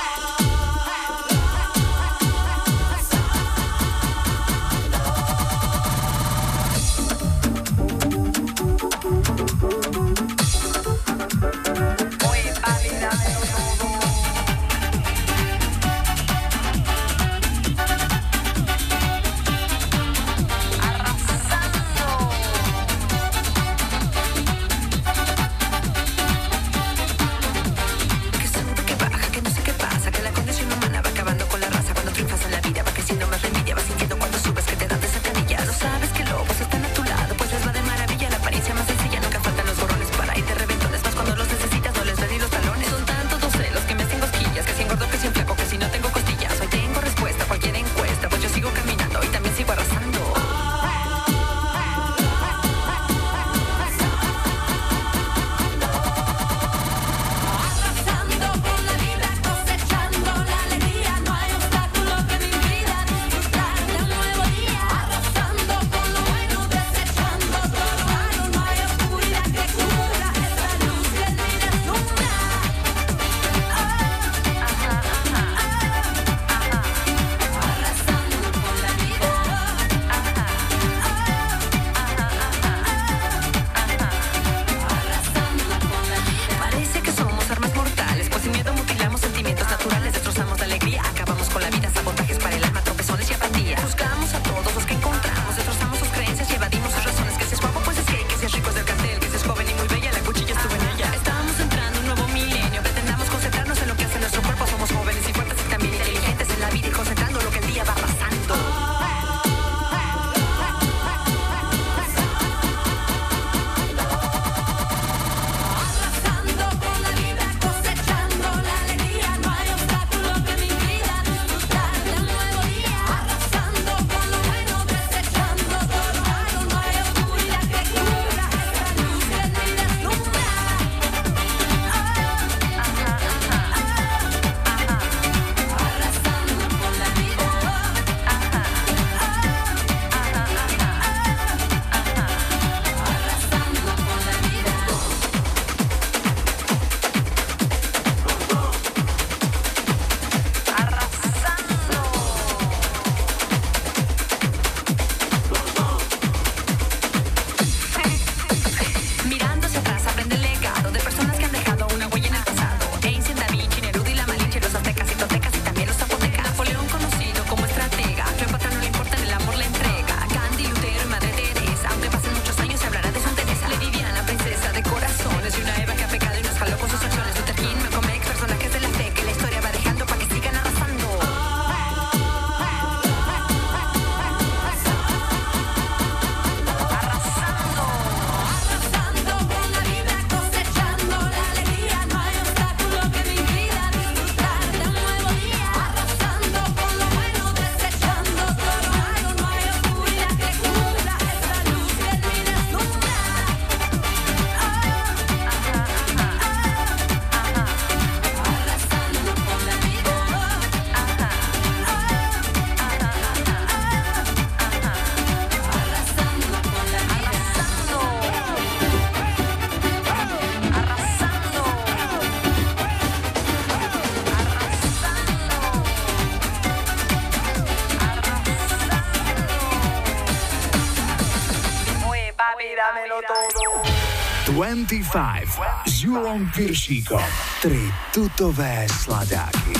25 234.91 235.87
s 235.87 236.03
Julom 236.03 236.51
Piršíkom. 236.51 237.23
Tri 237.63 237.79
tutové 238.11 238.83
sladáky. 238.91 239.71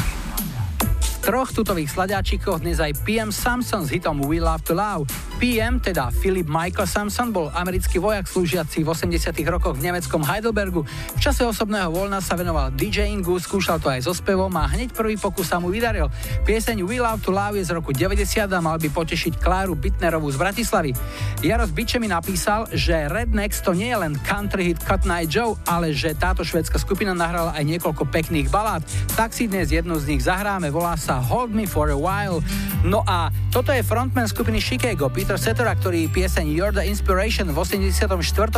V 0.88 1.16
troch 1.20 1.51
tutových 1.51 1.91
sladáčikoch 1.91 2.64
dnes 2.64 2.80
aj 2.80 2.95
PM 3.03 3.28
Samson 3.28 3.84
s 3.84 3.91
hitom 3.91 4.24
We 4.24 4.39
Love 4.39 4.64
to 4.64 4.72
Love. 4.72 5.12
PM, 5.41 5.81
teda 5.81 6.13
Philip 6.13 6.45
Michael 6.45 6.85
Samson, 6.85 7.33
bol 7.33 7.49
americký 7.57 7.97
vojak 7.97 8.29
slúžiaci 8.29 8.85
v 8.85 8.93
80 8.93 9.33
rokoch 9.49 9.73
v 9.73 9.89
nemeckom 9.89 10.21
Heidelbergu. 10.21 10.85
V 10.85 11.17
čase 11.17 11.41
osobného 11.41 11.89
voľna 11.89 12.21
sa 12.21 12.37
venoval 12.37 12.69
DJingu, 12.77 13.41
skúšal 13.41 13.81
to 13.81 13.89
aj 13.89 14.05
so 14.05 14.13
spevom 14.13 14.53
a 14.53 14.69
hneď 14.69 14.93
prvý 14.93 15.17
pokus 15.17 15.49
sa 15.49 15.57
mu 15.57 15.73
vydaril. 15.73 16.13
Pieseň 16.45 16.85
We 16.85 17.01
Love 17.01 17.25
to 17.25 17.33
Love 17.33 17.57
je 17.57 17.65
z 17.65 17.73
roku 17.73 17.89
90 17.89 18.21
a 18.53 18.59
mal 18.61 18.77
by 18.77 18.85
potešiť 18.93 19.41
Kláru 19.41 19.73
Bitnerovú 19.73 20.29
z 20.29 20.37
Bratislavy. 20.37 20.93
Jaros 21.41 21.73
Biče 21.73 21.97
mi 21.97 22.05
napísal, 22.05 22.69
že 22.69 23.09
Rednex 23.09 23.65
to 23.65 23.73
nie 23.73 23.89
je 23.89 23.97
len 23.97 24.13
country 24.21 24.69
hit 24.69 24.77
Cut 24.85 25.09
Night 25.09 25.33
Joe, 25.33 25.57
ale 25.65 25.89
že 25.89 26.13
táto 26.13 26.45
švedská 26.45 26.77
skupina 26.77 27.17
nahrala 27.17 27.57
aj 27.57 27.65
niekoľko 27.65 28.13
pekných 28.13 28.53
balád. 28.53 28.85
Tak 29.17 29.33
si 29.33 29.49
dnes 29.49 29.73
jednu 29.73 29.97
z 29.97 30.05
nich 30.05 30.21
zahráme, 30.21 30.69
volá 30.69 30.93
sa 31.01 31.17
Hold 31.17 31.49
Me 31.49 31.65
For 31.65 31.89
A 31.89 31.97
While. 31.97 32.45
No 32.85 33.01
a 33.09 33.33
toto 33.49 33.73
je 33.73 33.81
frontman 33.81 34.29
skupiny 34.29 34.61
Chicago, 34.61 35.09
Peter 35.09 35.30
Cetera, 35.39 35.71
ktorý 35.71 36.11
pieseň 36.11 36.49
You're 36.51 36.75
The 36.75 36.84
Inspiration 36.84 37.47
v 37.53 37.57
84. 37.63 38.11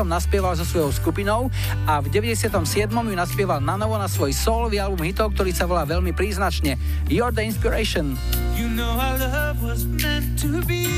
naspieval 0.08 0.58
so 0.58 0.66
svojou 0.66 0.90
skupinou 0.90 1.54
a 1.86 2.02
v 2.02 2.10
97. 2.10 2.50
ju 2.90 3.14
naspieval 3.14 3.62
na 3.62 3.78
novo 3.78 3.94
na 4.00 4.10
svoj 4.10 4.34
solový 4.34 4.82
album 4.82 5.06
hitov, 5.06 5.38
ktorý 5.38 5.54
sa 5.54 5.70
volá 5.70 5.86
veľmi 5.86 6.16
príznačne 6.18 6.82
You're 7.12 7.30
The 7.30 7.46
Inspiration. 7.46 8.18
You 8.58 8.74
know 8.74 8.90
our 8.98 9.22
love 9.22 9.62
was 9.62 9.86
meant 9.86 10.40
to 10.42 10.66
be 10.66 10.90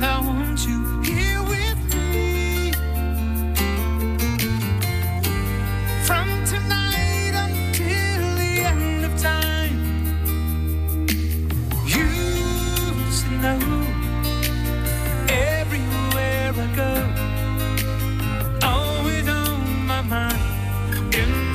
I 0.00 0.18
want 0.24 0.64
you 0.66 0.99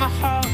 my 0.06 0.12
heart, 0.20 0.45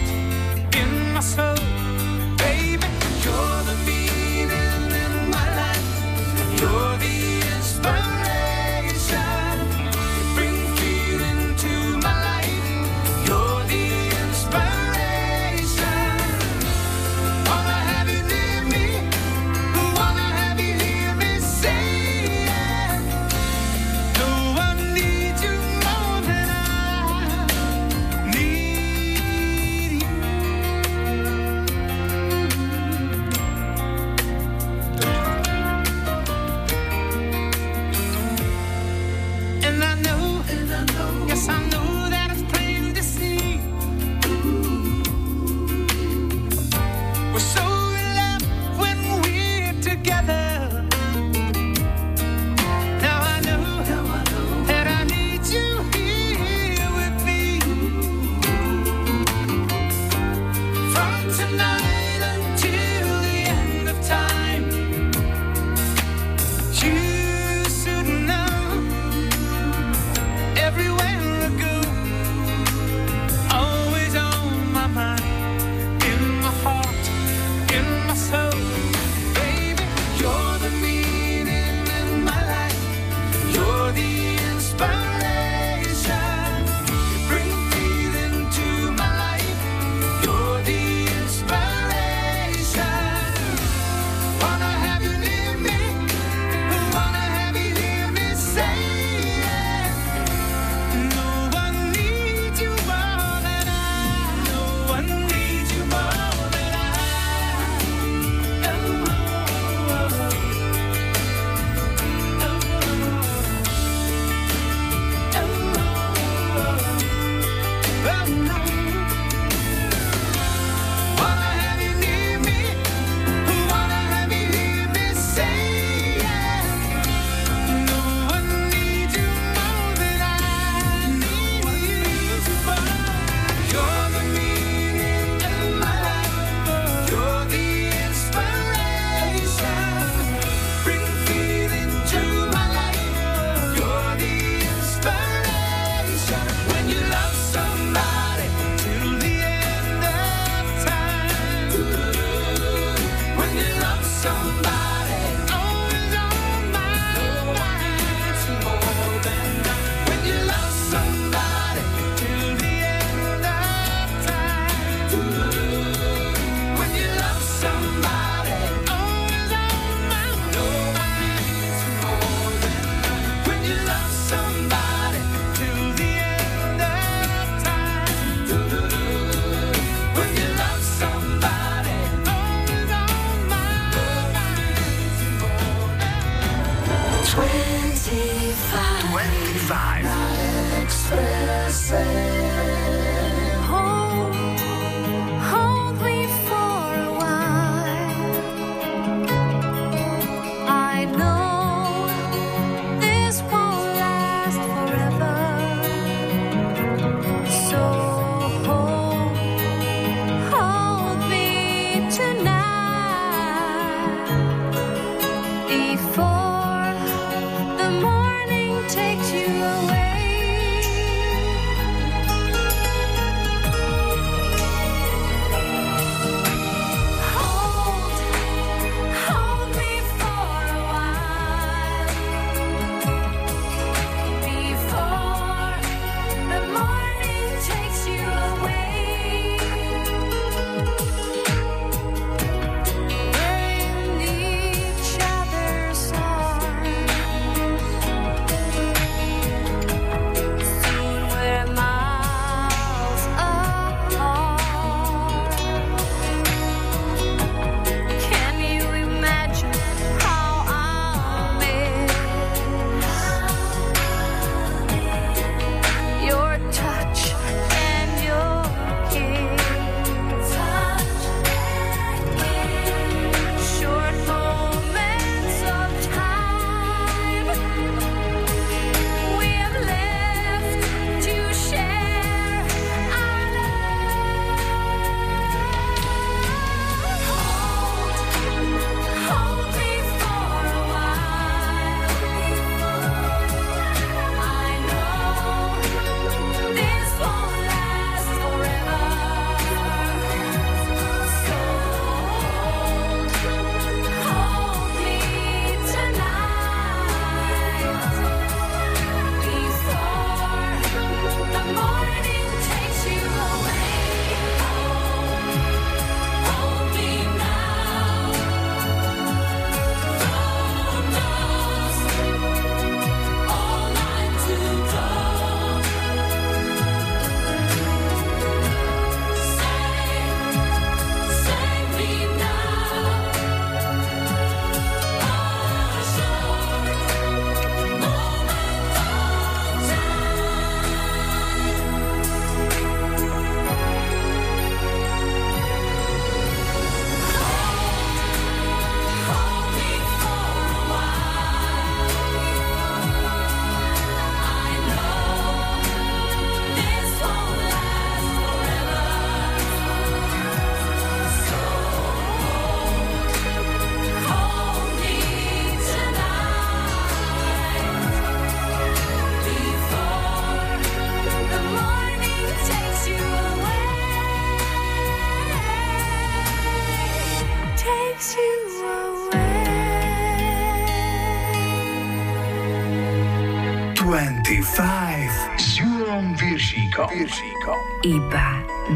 Viršíkom. 386.93 387.09
Viršíkom. 387.09 387.81
Iba 388.05 388.49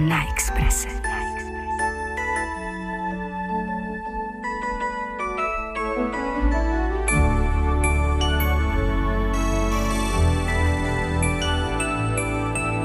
na 0.05 0.21
Exprese. 0.29 0.93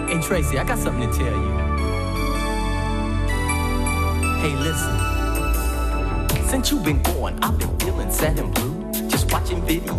Hey 0.08 0.20
Tracy, 0.24 0.56
I 0.56 0.64
got 0.64 0.80
something 0.80 1.04
to 1.04 1.12
tell 1.12 1.28
you. 1.28 1.52
Hey, 4.40 4.56
listen. 4.64 4.96
Since 6.48 6.72
you've 6.72 6.88
been 6.88 7.04
gone, 7.04 7.36
I've 7.44 7.60
been 7.60 7.76
feeling 7.84 8.12
sad 8.12 8.40
and 8.40 8.54
blue. 8.56 8.80
Just 9.12 9.28
watching 9.28 9.60
video 9.68 9.92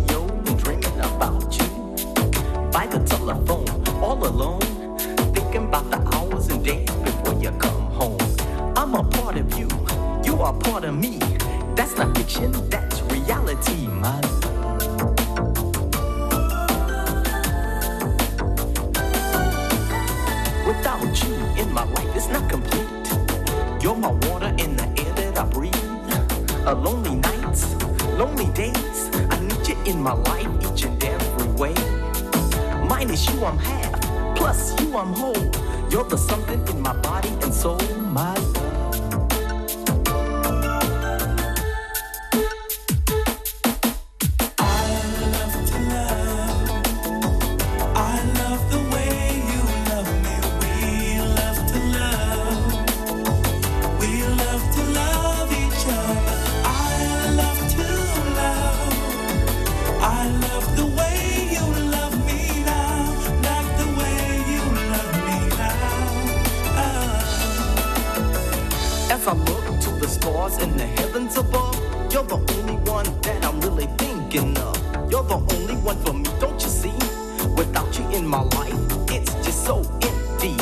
stars 70.53 70.63
in 70.63 70.77
the 70.77 70.85
heavens 70.85 71.37
above, 71.37 71.75
you're 72.11 72.23
the 72.23 72.35
only 72.35 72.75
one 72.89 73.05
that 73.21 73.45
I'm 73.45 73.59
really 73.61 73.87
thinking 73.97 74.57
of. 74.57 74.75
You're 75.11 75.23
the 75.23 75.35
only 75.55 75.75
one 75.75 75.97
for 76.03 76.13
me, 76.13 76.29
don't 76.39 76.61
you 76.61 76.69
see? 76.69 76.93
Without 77.55 77.97
you 77.97 78.09
in 78.11 78.27
my 78.27 78.41
life, 78.41 78.73
it's 79.09 79.33
just 79.45 79.65
so 79.65 79.77
empty. 80.01 80.55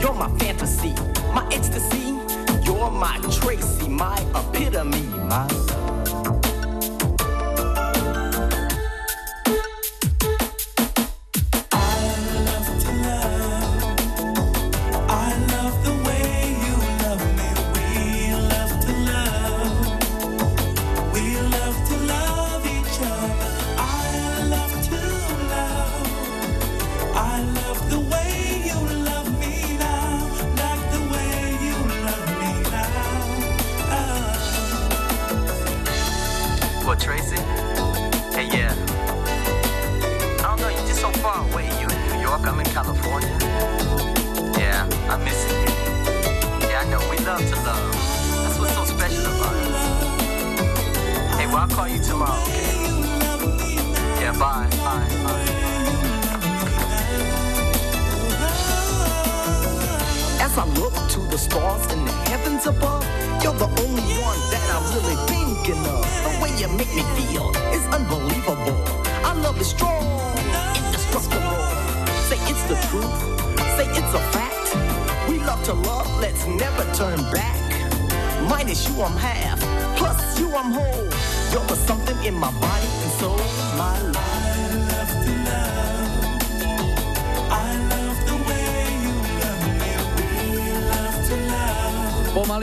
You're 0.00 0.14
my 0.14 0.30
fantasy, 0.38 0.94
my 1.34 1.46
ecstasy. 1.52 2.16
You're 2.64 2.90
my 2.90 3.18
Tracy, 3.30 3.88
my 3.88 4.18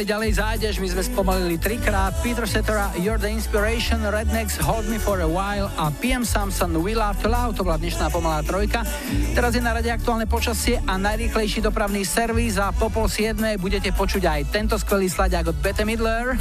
ďalej 0.08 0.40
zájdeš, 0.40 0.80
my 0.80 0.88
sme 0.88 1.04
spomalili 1.04 1.60
trikrát. 1.60 2.16
Peter 2.24 2.48
Cetera, 2.48 2.88
You're 2.96 3.20
the 3.20 3.28
Inspiration, 3.28 4.00
Rednecks, 4.08 4.56
Hold 4.64 4.88
Me 4.88 4.96
for 4.96 5.20
a 5.20 5.28
While 5.28 5.68
a 5.76 5.92
PM 6.00 6.24
Samson, 6.24 6.72
We 6.80 6.96
Love 6.96 7.20
to 7.20 7.28
Love, 7.28 7.60
to 7.60 7.68
bola 7.68 7.76
dnešná 7.76 8.08
pomalá 8.08 8.40
trojka. 8.40 8.88
Teraz 9.36 9.52
je 9.52 9.60
na 9.60 9.76
rade 9.76 9.92
aktuálne 9.92 10.24
počasie 10.24 10.80
a 10.88 10.96
najrýchlejší 10.96 11.60
dopravný 11.60 12.08
servis 12.08 12.56
a 12.56 12.72
po 12.72 12.88
pol 12.88 13.12
siedmej 13.12 13.60
budete 13.60 13.92
počuť 13.92 14.24
aj 14.24 14.42
tento 14.48 14.80
skvelý 14.80 15.12
sladiak 15.12 15.52
od 15.52 15.60
Bette 15.60 15.84
Midler. 15.84 16.40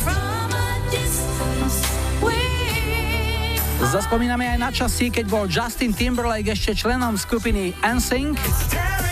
Zaspomíname 3.82 4.46
aj 4.46 4.58
na 4.62 4.70
časy, 4.70 5.10
keď 5.10 5.26
bol 5.26 5.44
Justin 5.50 5.90
Timberlake 5.90 6.54
ešte 6.54 6.86
členom 6.86 7.18
skupiny 7.18 7.74
NSYNC. 7.82 9.05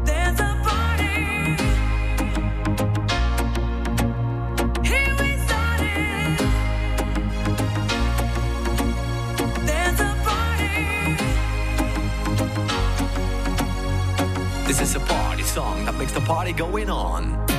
This 14.74 14.90
is 14.90 14.96
a 14.96 15.00
party 15.06 15.44
song 15.44 15.84
that 15.84 15.94
makes 15.94 16.10
the 16.10 16.24
party 16.26 16.50
going 16.50 16.90
on. 16.90 17.53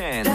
Chance. 0.00 0.29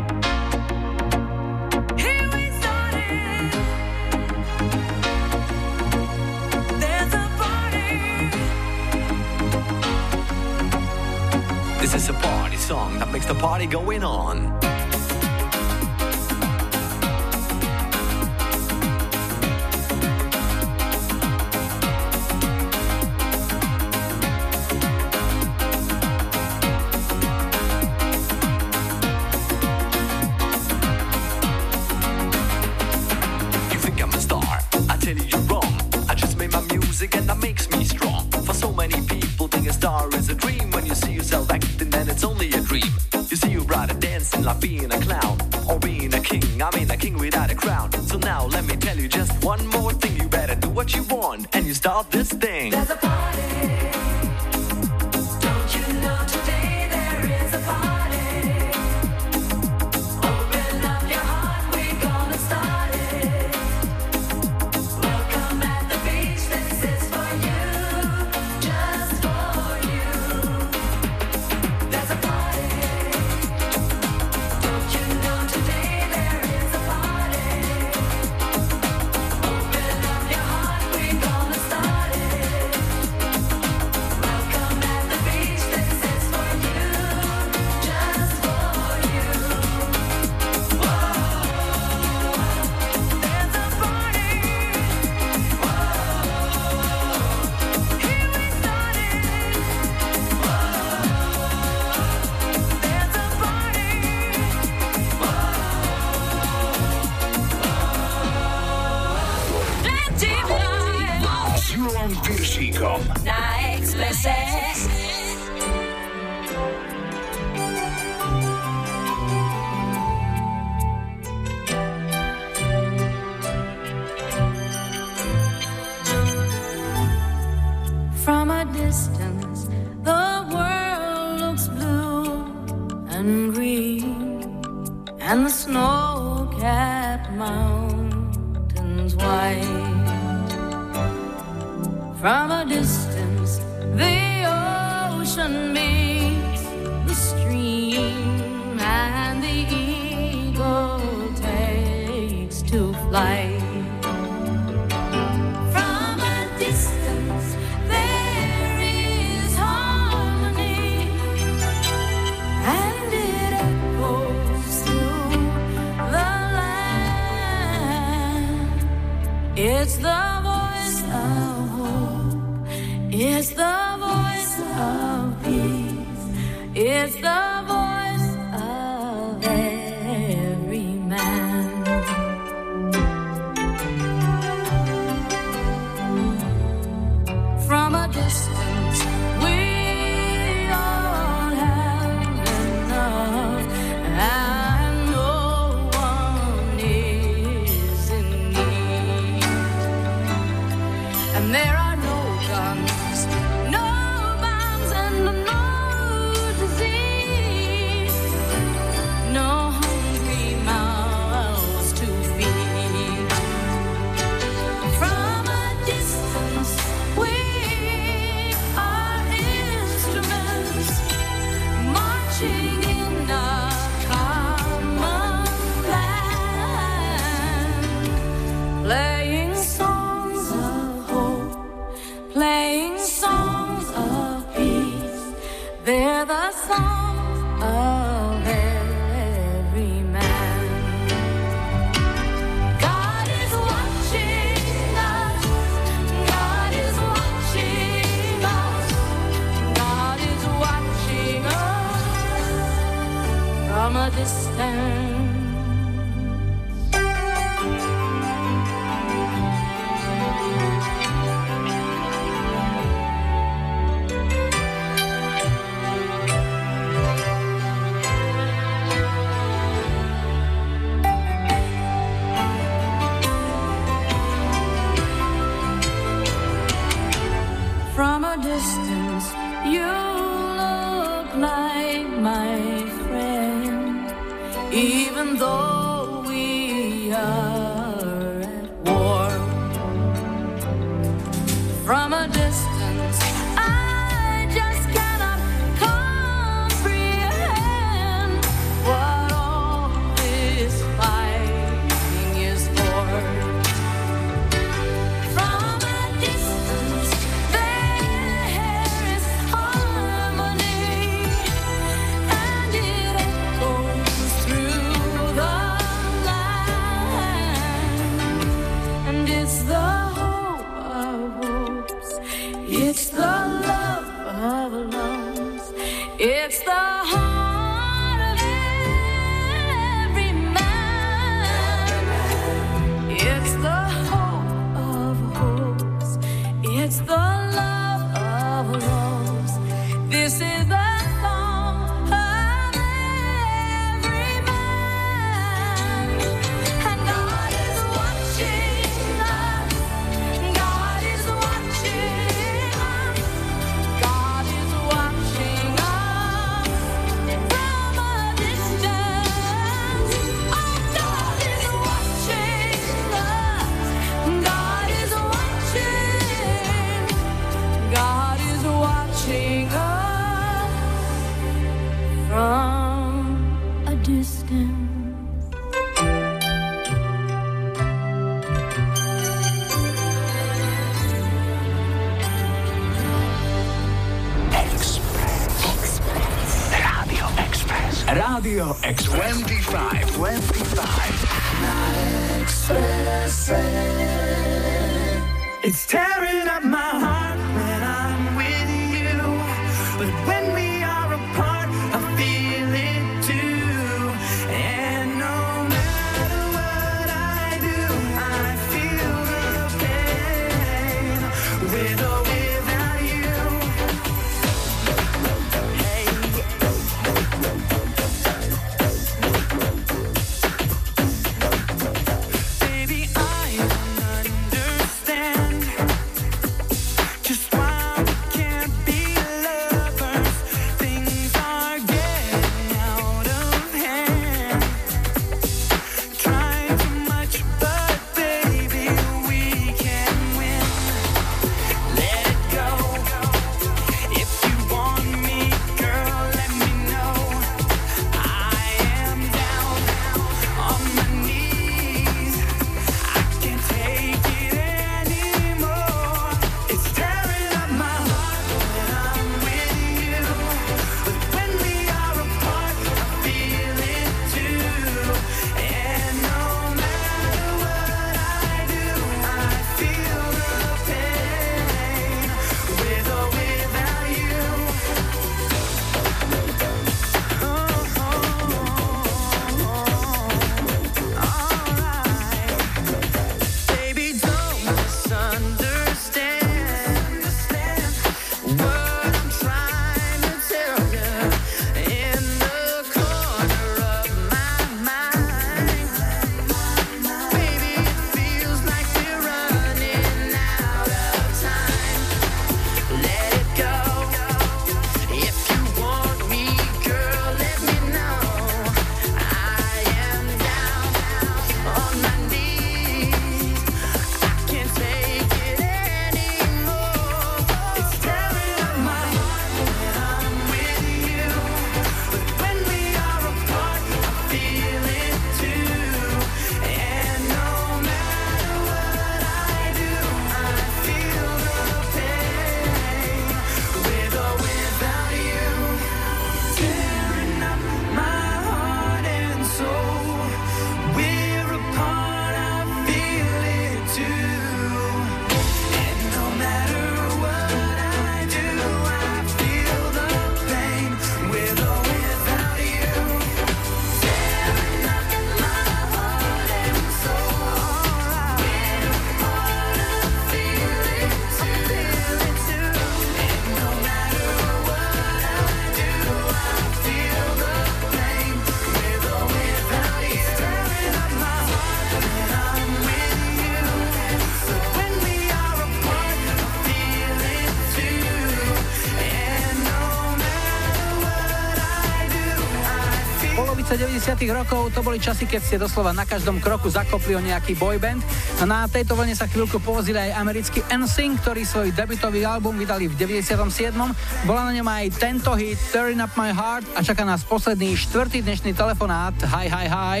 90 584.06 584.38
rokov 584.38 584.70
to 584.70 584.86
boli 584.86 585.02
časy, 585.02 585.26
keď 585.26 585.40
ste 585.42 585.58
doslova 585.58 585.90
na 585.90 586.06
každom 586.06 586.38
kroku 586.38 586.70
zakopli 586.70 587.18
o 587.18 587.20
nejaký 587.20 587.58
boyband. 587.58 587.98
No 588.38 588.46
na 588.46 588.70
tejto 588.70 588.94
vlne 588.94 589.18
sa 589.18 589.26
chvíľku 589.26 589.58
povozili 589.58 589.98
aj 589.98 590.22
americký 590.22 590.62
NSYNC, 590.70 591.26
ktorý 591.26 591.42
svoj 591.42 591.74
debutový 591.74 592.22
album 592.22 592.54
vydali 592.54 592.86
v 592.86 592.94
97. 592.94 593.74
Bola 594.22 594.46
na 594.46 594.54
ňom 594.54 594.62
aj 594.62 594.84
tento 595.02 595.34
hit 595.34 595.58
Turn 595.74 595.98
Up 595.98 596.14
My 596.14 596.30
Heart 596.30 596.78
a 596.78 596.86
čaká 596.86 597.02
nás 597.02 597.26
posledný 597.26 597.74
štvrtý 597.74 598.22
dnešný 598.22 598.54
telefonát. 598.54 599.10
Hi, 599.26 599.50
hi, 599.50 599.66
hi. 599.66 600.00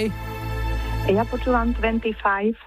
Ja 1.10 1.26
počúvam 1.26 1.74
25. 1.74 2.14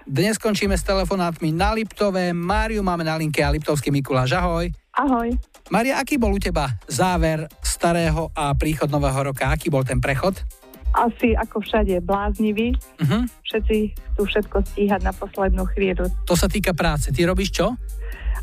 Dnes 0.04 0.36
skončíme 0.36 0.76
s 0.76 0.84
telefonátmi 0.84 1.56
na 1.56 1.72
Liptové. 1.72 2.36
Máriu 2.36 2.84
máme 2.84 3.08
na 3.08 3.16
linke 3.16 3.40
a 3.40 3.48
Liptovský 3.48 3.88
Mikuláš. 3.88 4.36
Ahoj. 4.36 4.68
Ahoj. 4.92 5.32
Maria, 5.72 5.96
aký 6.04 6.20
bol 6.20 6.36
u 6.36 6.40
teba 6.42 6.68
záver 6.84 7.48
starého 7.64 8.28
a 8.36 8.52
príchod 8.52 8.92
nového 8.92 9.32
roka? 9.32 9.48
Aký 9.48 9.72
bol 9.72 9.88
ten 9.88 10.04
prechod? 10.04 10.59
Asi 10.90 11.38
ako 11.38 11.62
všade 11.62 12.02
bláznivý. 12.02 12.74
Uh-huh. 12.98 13.22
Všetci 13.46 13.76
chcú 13.94 14.22
všetko 14.26 14.56
stíhať 14.74 15.00
na 15.06 15.12
poslednú 15.14 15.64
chvíľu. 15.74 16.10
To 16.26 16.34
sa 16.34 16.50
týka 16.50 16.74
práce. 16.74 17.14
Ty 17.14 17.30
robíš 17.30 17.54
čo? 17.54 17.78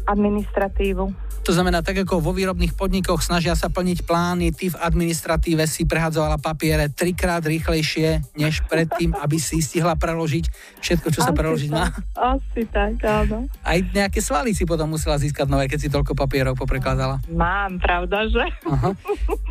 Administratívu. 0.08 1.28
To 1.44 1.56
znamená, 1.56 1.80
tak 1.80 2.04
ako 2.04 2.20
vo 2.20 2.36
výrobných 2.36 2.76
podnikoch 2.76 3.24
snažia 3.24 3.56
sa 3.56 3.72
plniť 3.72 4.04
plány, 4.04 4.52
ty 4.52 4.68
v 4.68 4.76
administratíve 4.84 5.64
si 5.64 5.88
prehadzovala 5.88 6.44
papiere 6.44 6.92
trikrát 6.92 7.40
rýchlejšie, 7.40 8.36
než 8.36 8.64
predtým, 8.72 9.16
aby 9.16 9.40
si 9.40 9.64
stihla 9.64 9.96
preložiť 9.96 10.52
všetko, 10.84 11.08
čo 11.08 11.20
sa 11.24 11.32
Asi 11.32 11.40
preložiť 11.40 11.70
má. 11.72 11.88
tak, 11.88 12.04
Asi 12.20 12.62
tak, 12.68 13.00
áno. 13.00 13.48
Aj 13.64 13.80
nejaké 13.80 14.20
svaly 14.20 14.52
si 14.52 14.68
potom 14.68 14.92
musela 14.92 15.16
získať 15.16 15.48
nové, 15.48 15.72
keď 15.72 15.80
si 15.80 15.88
toľko 15.88 16.20
papierov 16.20 16.60
poprekladala. 16.60 17.24
Mám, 17.32 17.80
pravda, 17.80 18.28
že? 18.28 18.44
Aha. 18.68 18.92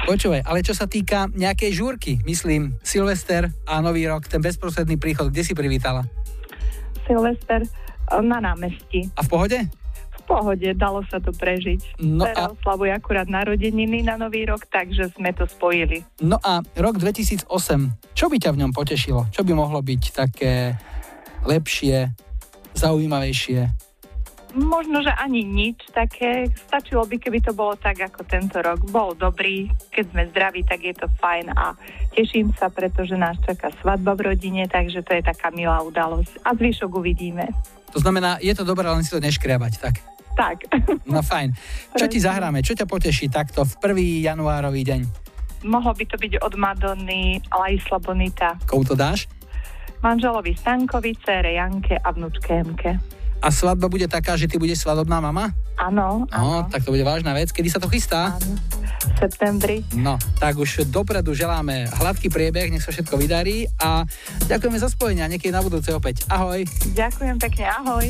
Počúvaj, 0.05 0.45
ale 0.45 0.61
čo 0.61 0.77
sa 0.77 0.85
týka 0.85 1.33
nejakej 1.33 1.73
žúrky, 1.73 2.21
myslím, 2.29 2.77
Silvester 2.85 3.49
a 3.65 3.81
Nový 3.81 4.05
rok, 4.05 4.29
ten 4.29 4.45
bezprostredný 4.45 5.01
príchod, 5.01 5.33
kde 5.33 5.45
si 5.45 5.57
privítala? 5.57 6.05
Silvester 7.07 7.65
e, 7.65 7.69
na 8.21 8.43
námestí. 8.43 9.09
A 9.17 9.25
v 9.25 9.29
pohode? 9.31 9.59
Pohode, 10.27 10.75
dalo 10.75 11.07
sa 11.07 11.23
to 11.23 11.31
prežiť. 11.31 12.03
No 12.03 12.27
Teraz 12.27 12.51
a- 12.51 12.53
oslavuje 12.53 12.91
akurát 12.91 13.31
narodeniny 13.31 14.03
na 14.03 14.19
Nový 14.19 14.43
rok, 14.45 14.67
takže 14.67 15.15
sme 15.15 15.31
to 15.31 15.47
spojili. 15.47 16.03
No 16.19 16.37
a 16.43 16.61
rok 16.75 16.99
2008, 16.99 17.47
čo 18.13 18.27
by 18.27 18.37
ťa 18.43 18.51
v 18.51 18.61
ňom 18.67 18.73
potešilo? 18.75 19.31
Čo 19.31 19.47
by 19.47 19.53
mohlo 19.55 19.79
byť 19.79 20.03
také 20.11 20.75
lepšie, 21.47 22.11
zaujímavejšie? 22.75 23.87
Možno, 24.57 25.05
že 25.05 25.13
ani 25.13 25.45
nič 25.45 25.85
také. 25.93 26.49
Stačilo 26.49 27.05
by, 27.05 27.21
keby 27.21 27.45
to 27.45 27.53
bolo 27.53 27.77
tak, 27.77 28.01
ako 28.01 28.25
tento 28.25 28.57
rok. 28.65 28.81
Bol 28.89 29.13
dobrý, 29.13 29.69
keď 29.93 30.05
sme 30.17 30.23
zdraví, 30.33 30.65
tak 30.65 30.81
je 30.81 30.97
to 30.97 31.13
fajn 31.21 31.53
a 31.53 31.77
teším 32.17 32.57
sa, 32.57 32.73
pretože 32.73 33.21
nás 33.21 33.37
čaká 33.45 33.69
svadba 33.85 34.17
v 34.17 34.33
rodine, 34.33 34.65
takže 34.65 35.05
to 35.05 35.13
je 35.13 35.23
taká 35.23 35.53
milá 35.53 35.85
udalosť. 35.85 36.41
A 36.41 36.57
zvyšok 36.57 36.89
uvidíme. 36.89 37.53
To 37.93 38.01
znamená, 38.01 38.41
je 38.41 38.57
to 38.57 38.65
dobré, 38.65 38.89
len 38.89 39.05
si 39.05 39.13
to 39.13 39.21
neškriabať, 39.21 39.73
tak? 39.77 39.95
Tak. 40.37 40.69
No 41.09 41.25
fajn. 41.25 41.57
Čo 41.97 42.07
ti 42.07 42.21
zahráme? 42.21 42.61
Čo 42.61 42.77
ťa 42.77 42.85
poteší 42.85 43.33
takto 43.33 43.65
v 43.65 43.73
1. 43.97 44.29
januárový 44.29 44.85
deň? 44.85 45.01
Mohlo 45.65 45.97
by 45.97 46.05
to 46.05 46.17
byť 46.21 46.33
od 46.45 46.55
Madony 46.55 47.41
Laisla 47.49 47.99
Bonita. 47.99 48.61
Komu 48.69 48.85
to 48.85 48.93
dáš? 48.93 49.27
Manželovi 50.05 50.53
Stankovi, 50.53 51.17
cére 51.25 51.57
Janke 51.57 51.97
a 51.97 52.13
vnúčke 52.13 52.53
Emke. 52.53 53.01
A 53.41 53.49
svadba 53.53 53.89
bude 53.89 54.05
taká, 54.09 54.37
že 54.37 54.49
ty 54.49 54.57
budeš 54.57 54.85
svadobná 54.85 55.21
mama? 55.21 55.53
Áno, 55.77 56.25
No, 56.29 56.65
tak 56.69 56.85
to 56.85 56.93
bude 56.93 57.05
vážna 57.05 57.37
vec. 57.37 57.53
Kedy 57.53 57.69
sa 57.69 57.81
to 57.81 57.89
chystá? 57.89 58.37
v 59.07 59.17
septembri. 59.23 59.87
No, 59.95 60.19
tak 60.43 60.59
už 60.59 60.91
dopredu 60.91 61.31
želáme 61.33 61.87
hladký 62.03 62.27
priebeh, 62.27 62.75
nech 62.75 62.83
sa 62.83 62.91
všetko 62.91 63.17
vydarí 63.17 63.71
a 63.79 64.03
ďakujeme 64.51 64.77
za 64.77 64.91
spojenie 64.91 65.23
a 65.23 65.31
niekedy 65.31 65.55
na 65.55 65.63
budúce 65.63 65.95
opäť. 65.95 66.27
Ahoj. 66.27 66.67
Ďakujem 66.93 67.39
pekne, 67.39 67.71
ahoj. 67.71 68.05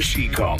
Chico. 0.00 0.56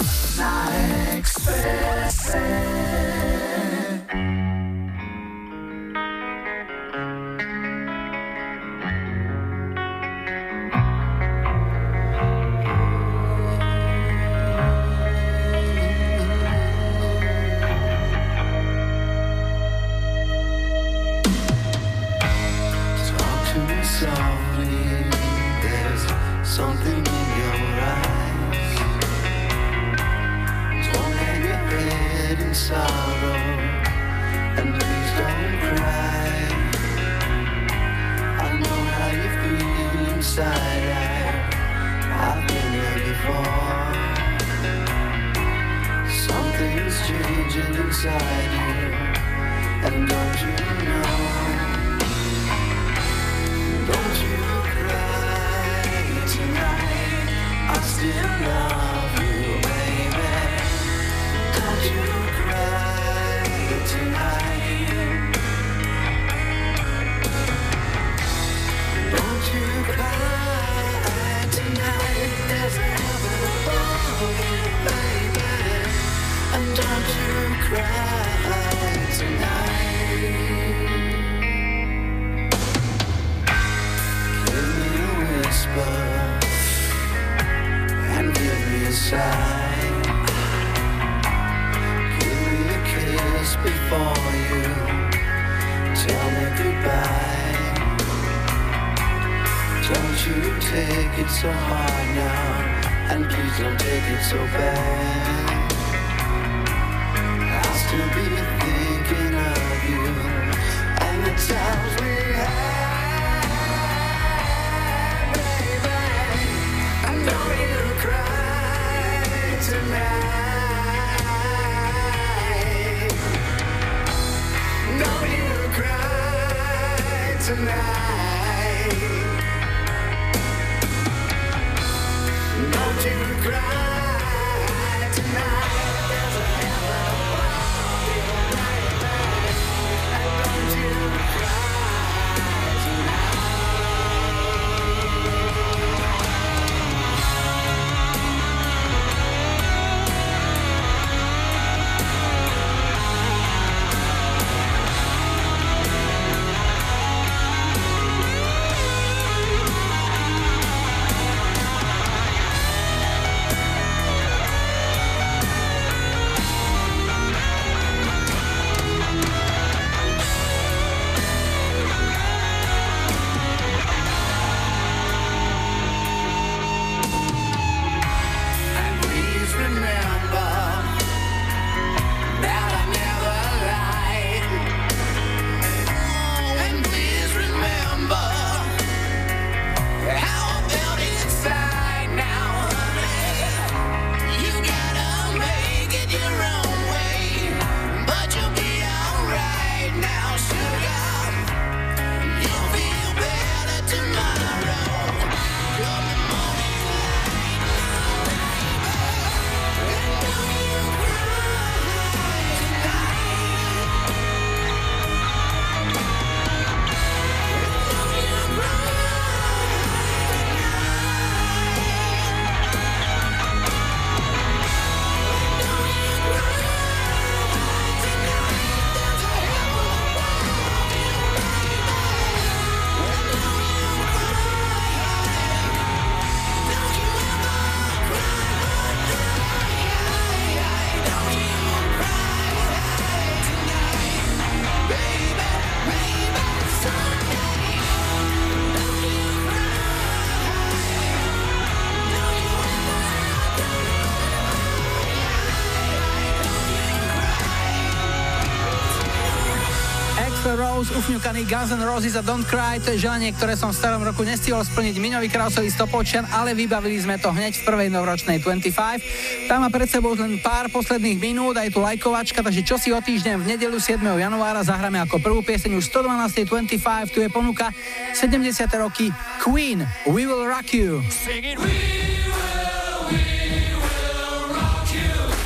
Rose, 260.80 260.96
ufňukaný 260.96 261.44
Guns 261.44 261.76
N' 261.76 261.84
Roses 261.84 262.16
a 262.16 262.24
Don't 262.24 262.48
Cry, 262.48 262.80
to 262.80 262.96
je 262.96 263.04
želanie, 263.04 263.36
ktoré 263.36 263.52
som 263.52 263.68
v 263.68 263.76
starom 263.76 264.00
roku 264.00 264.24
nestihol 264.24 264.64
splniť 264.64 264.96
Miňovi 264.96 265.28
Krausovi 265.28 265.68
Stopolčan, 265.68 266.24
ale 266.32 266.56
vybavili 266.56 266.96
sme 266.96 267.20
to 267.20 267.28
hneď 267.28 267.52
v 267.52 267.68
prvej 267.68 267.92
novoročnej 267.92 268.40
25. 268.40 269.44
Tam 269.44 269.60
má 269.60 269.68
pred 269.68 269.92
sebou 269.92 270.16
len 270.16 270.40
pár 270.40 270.72
posledných 270.72 271.20
minút, 271.20 271.60
aj 271.60 271.68
tu 271.68 271.84
lajkovačka, 271.84 272.40
takže 272.40 272.64
čo 272.64 272.80
si 272.80 272.96
o 272.96 273.00
týždeň 273.04 273.44
v 273.44 273.44
nedelu 273.44 273.76
7. 273.76 274.00
januára 274.00 274.64
zahráme 274.64 275.04
ako 275.04 275.20
prvú 275.20 275.44
pieseň 275.44 275.76
už 275.76 275.84
112.25, 275.92 277.12
tu 277.12 277.20
je 277.20 277.28
ponuka 277.28 277.76
70. 278.16 278.40
roky 278.80 279.12
Queen, 279.36 279.84
We 280.08 280.24
Will 280.24 280.48
Rock 280.48 280.72
You. 280.72 281.04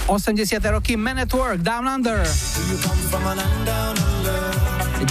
80. 0.07 0.63
roky 0.71 0.95
Man 0.95 1.19
at 1.19 1.35
Work, 1.35 1.67
Down 1.67 1.91
Under. 1.91 2.23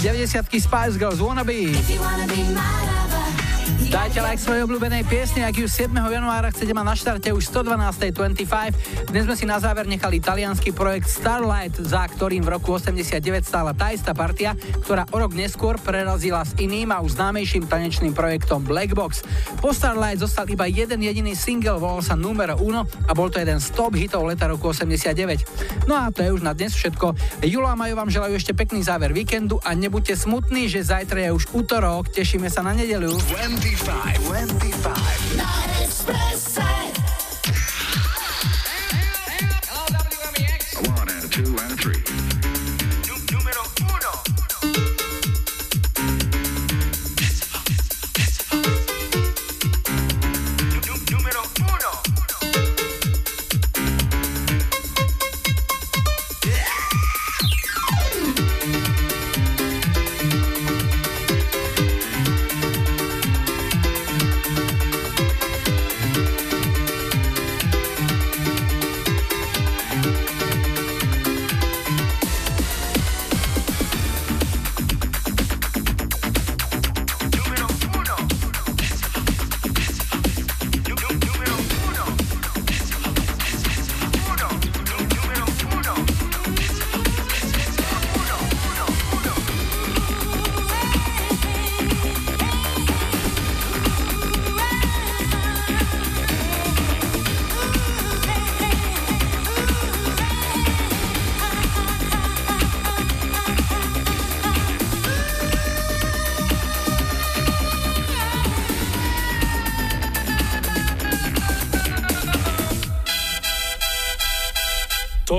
90 0.04 0.60
Spice 0.60 0.98
Girls 0.98 1.22
Wanna 1.22 1.46
Be. 1.46 1.74
Dajte 3.94 4.26
like 4.26 4.42
svojej 4.42 4.66
obľúbenej 4.66 5.06
piesne, 5.06 5.46
ak 5.46 5.54
ju 5.54 5.70
7. 5.70 5.94
januára 5.94 6.50
chcete 6.50 6.74
mať 6.74 6.82
na 6.82 6.98
štarte 6.98 7.30
už 7.30 7.46
112.25. 7.46 9.14
Dnes 9.14 9.30
sme 9.30 9.38
si 9.38 9.46
na 9.46 9.62
záver 9.62 9.86
nechali 9.86 10.18
italianský 10.18 10.74
projekt 10.74 11.14
Starlight, 11.14 11.78
za 11.78 12.02
ktorým 12.10 12.42
v 12.42 12.58
roku 12.58 12.74
89 12.74 13.22
stála 13.46 13.70
tá 13.78 13.94
istá 13.94 14.18
partia, 14.18 14.58
ktorá 14.82 15.06
o 15.14 15.22
rok 15.22 15.38
neskôr 15.38 15.78
prerazila 15.78 16.42
s 16.42 16.58
iným 16.58 16.90
a 16.90 17.06
už 17.06 17.22
známejším 17.22 17.70
tanečným 17.70 18.18
projektom 18.18 18.66
Black 18.66 18.98
Box. 18.98 19.22
Po 19.62 19.70
Starlight 19.70 20.26
zostal 20.26 20.50
iba 20.50 20.66
jeden 20.66 20.98
jediný 21.06 21.38
single, 21.38 21.78
volal 21.78 22.02
sa 22.02 22.18
Numero 22.18 22.58
Uno 22.66 22.90
a 23.06 23.14
bol 23.14 23.30
to 23.30 23.38
jeden 23.38 23.62
z 23.62 23.78
top 23.78 23.94
hitov 23.94 24.26
leta 24.26 24.50
roku 24.50 24.74
89. 24.74 25.86
No 25.86 26.02
a 26.02 26.10
to 26.10 26.26
je 26.26 26.34
už 26.34 26.42
na 26.42 26.58
dnes 26.58 26.74
všetko. 26.74 27.14
Julo 27.46 27.70
a 27.70 27.78
Majo 27.78 27.94
vám 27.94 28.10
želajú 28.10 28.42
ešte 28.42 28.58
pekný 28.58 28.82
záver 28.82 29.14
víkendu 29.14 29.62
a 29.62 29.78
nebuďte 29.78 30.18
smutní, 30.18 30.66
že 30.66 30.82
zajtra 30.82 31.30
je 31.30 31.38
už 31.38 31.54
útorok, 31.54 32.10
tešíme 32.10 32.50
sa 32.50 32.66
na 32.66 32.74
nedelu. 32.74 33.14
25, 33.14 33.83
25. 33.84 34.30
25. 34.60 35.23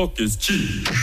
Talk 0.04 0.20
is 0.20 0.36
cheap. 0.36 0.93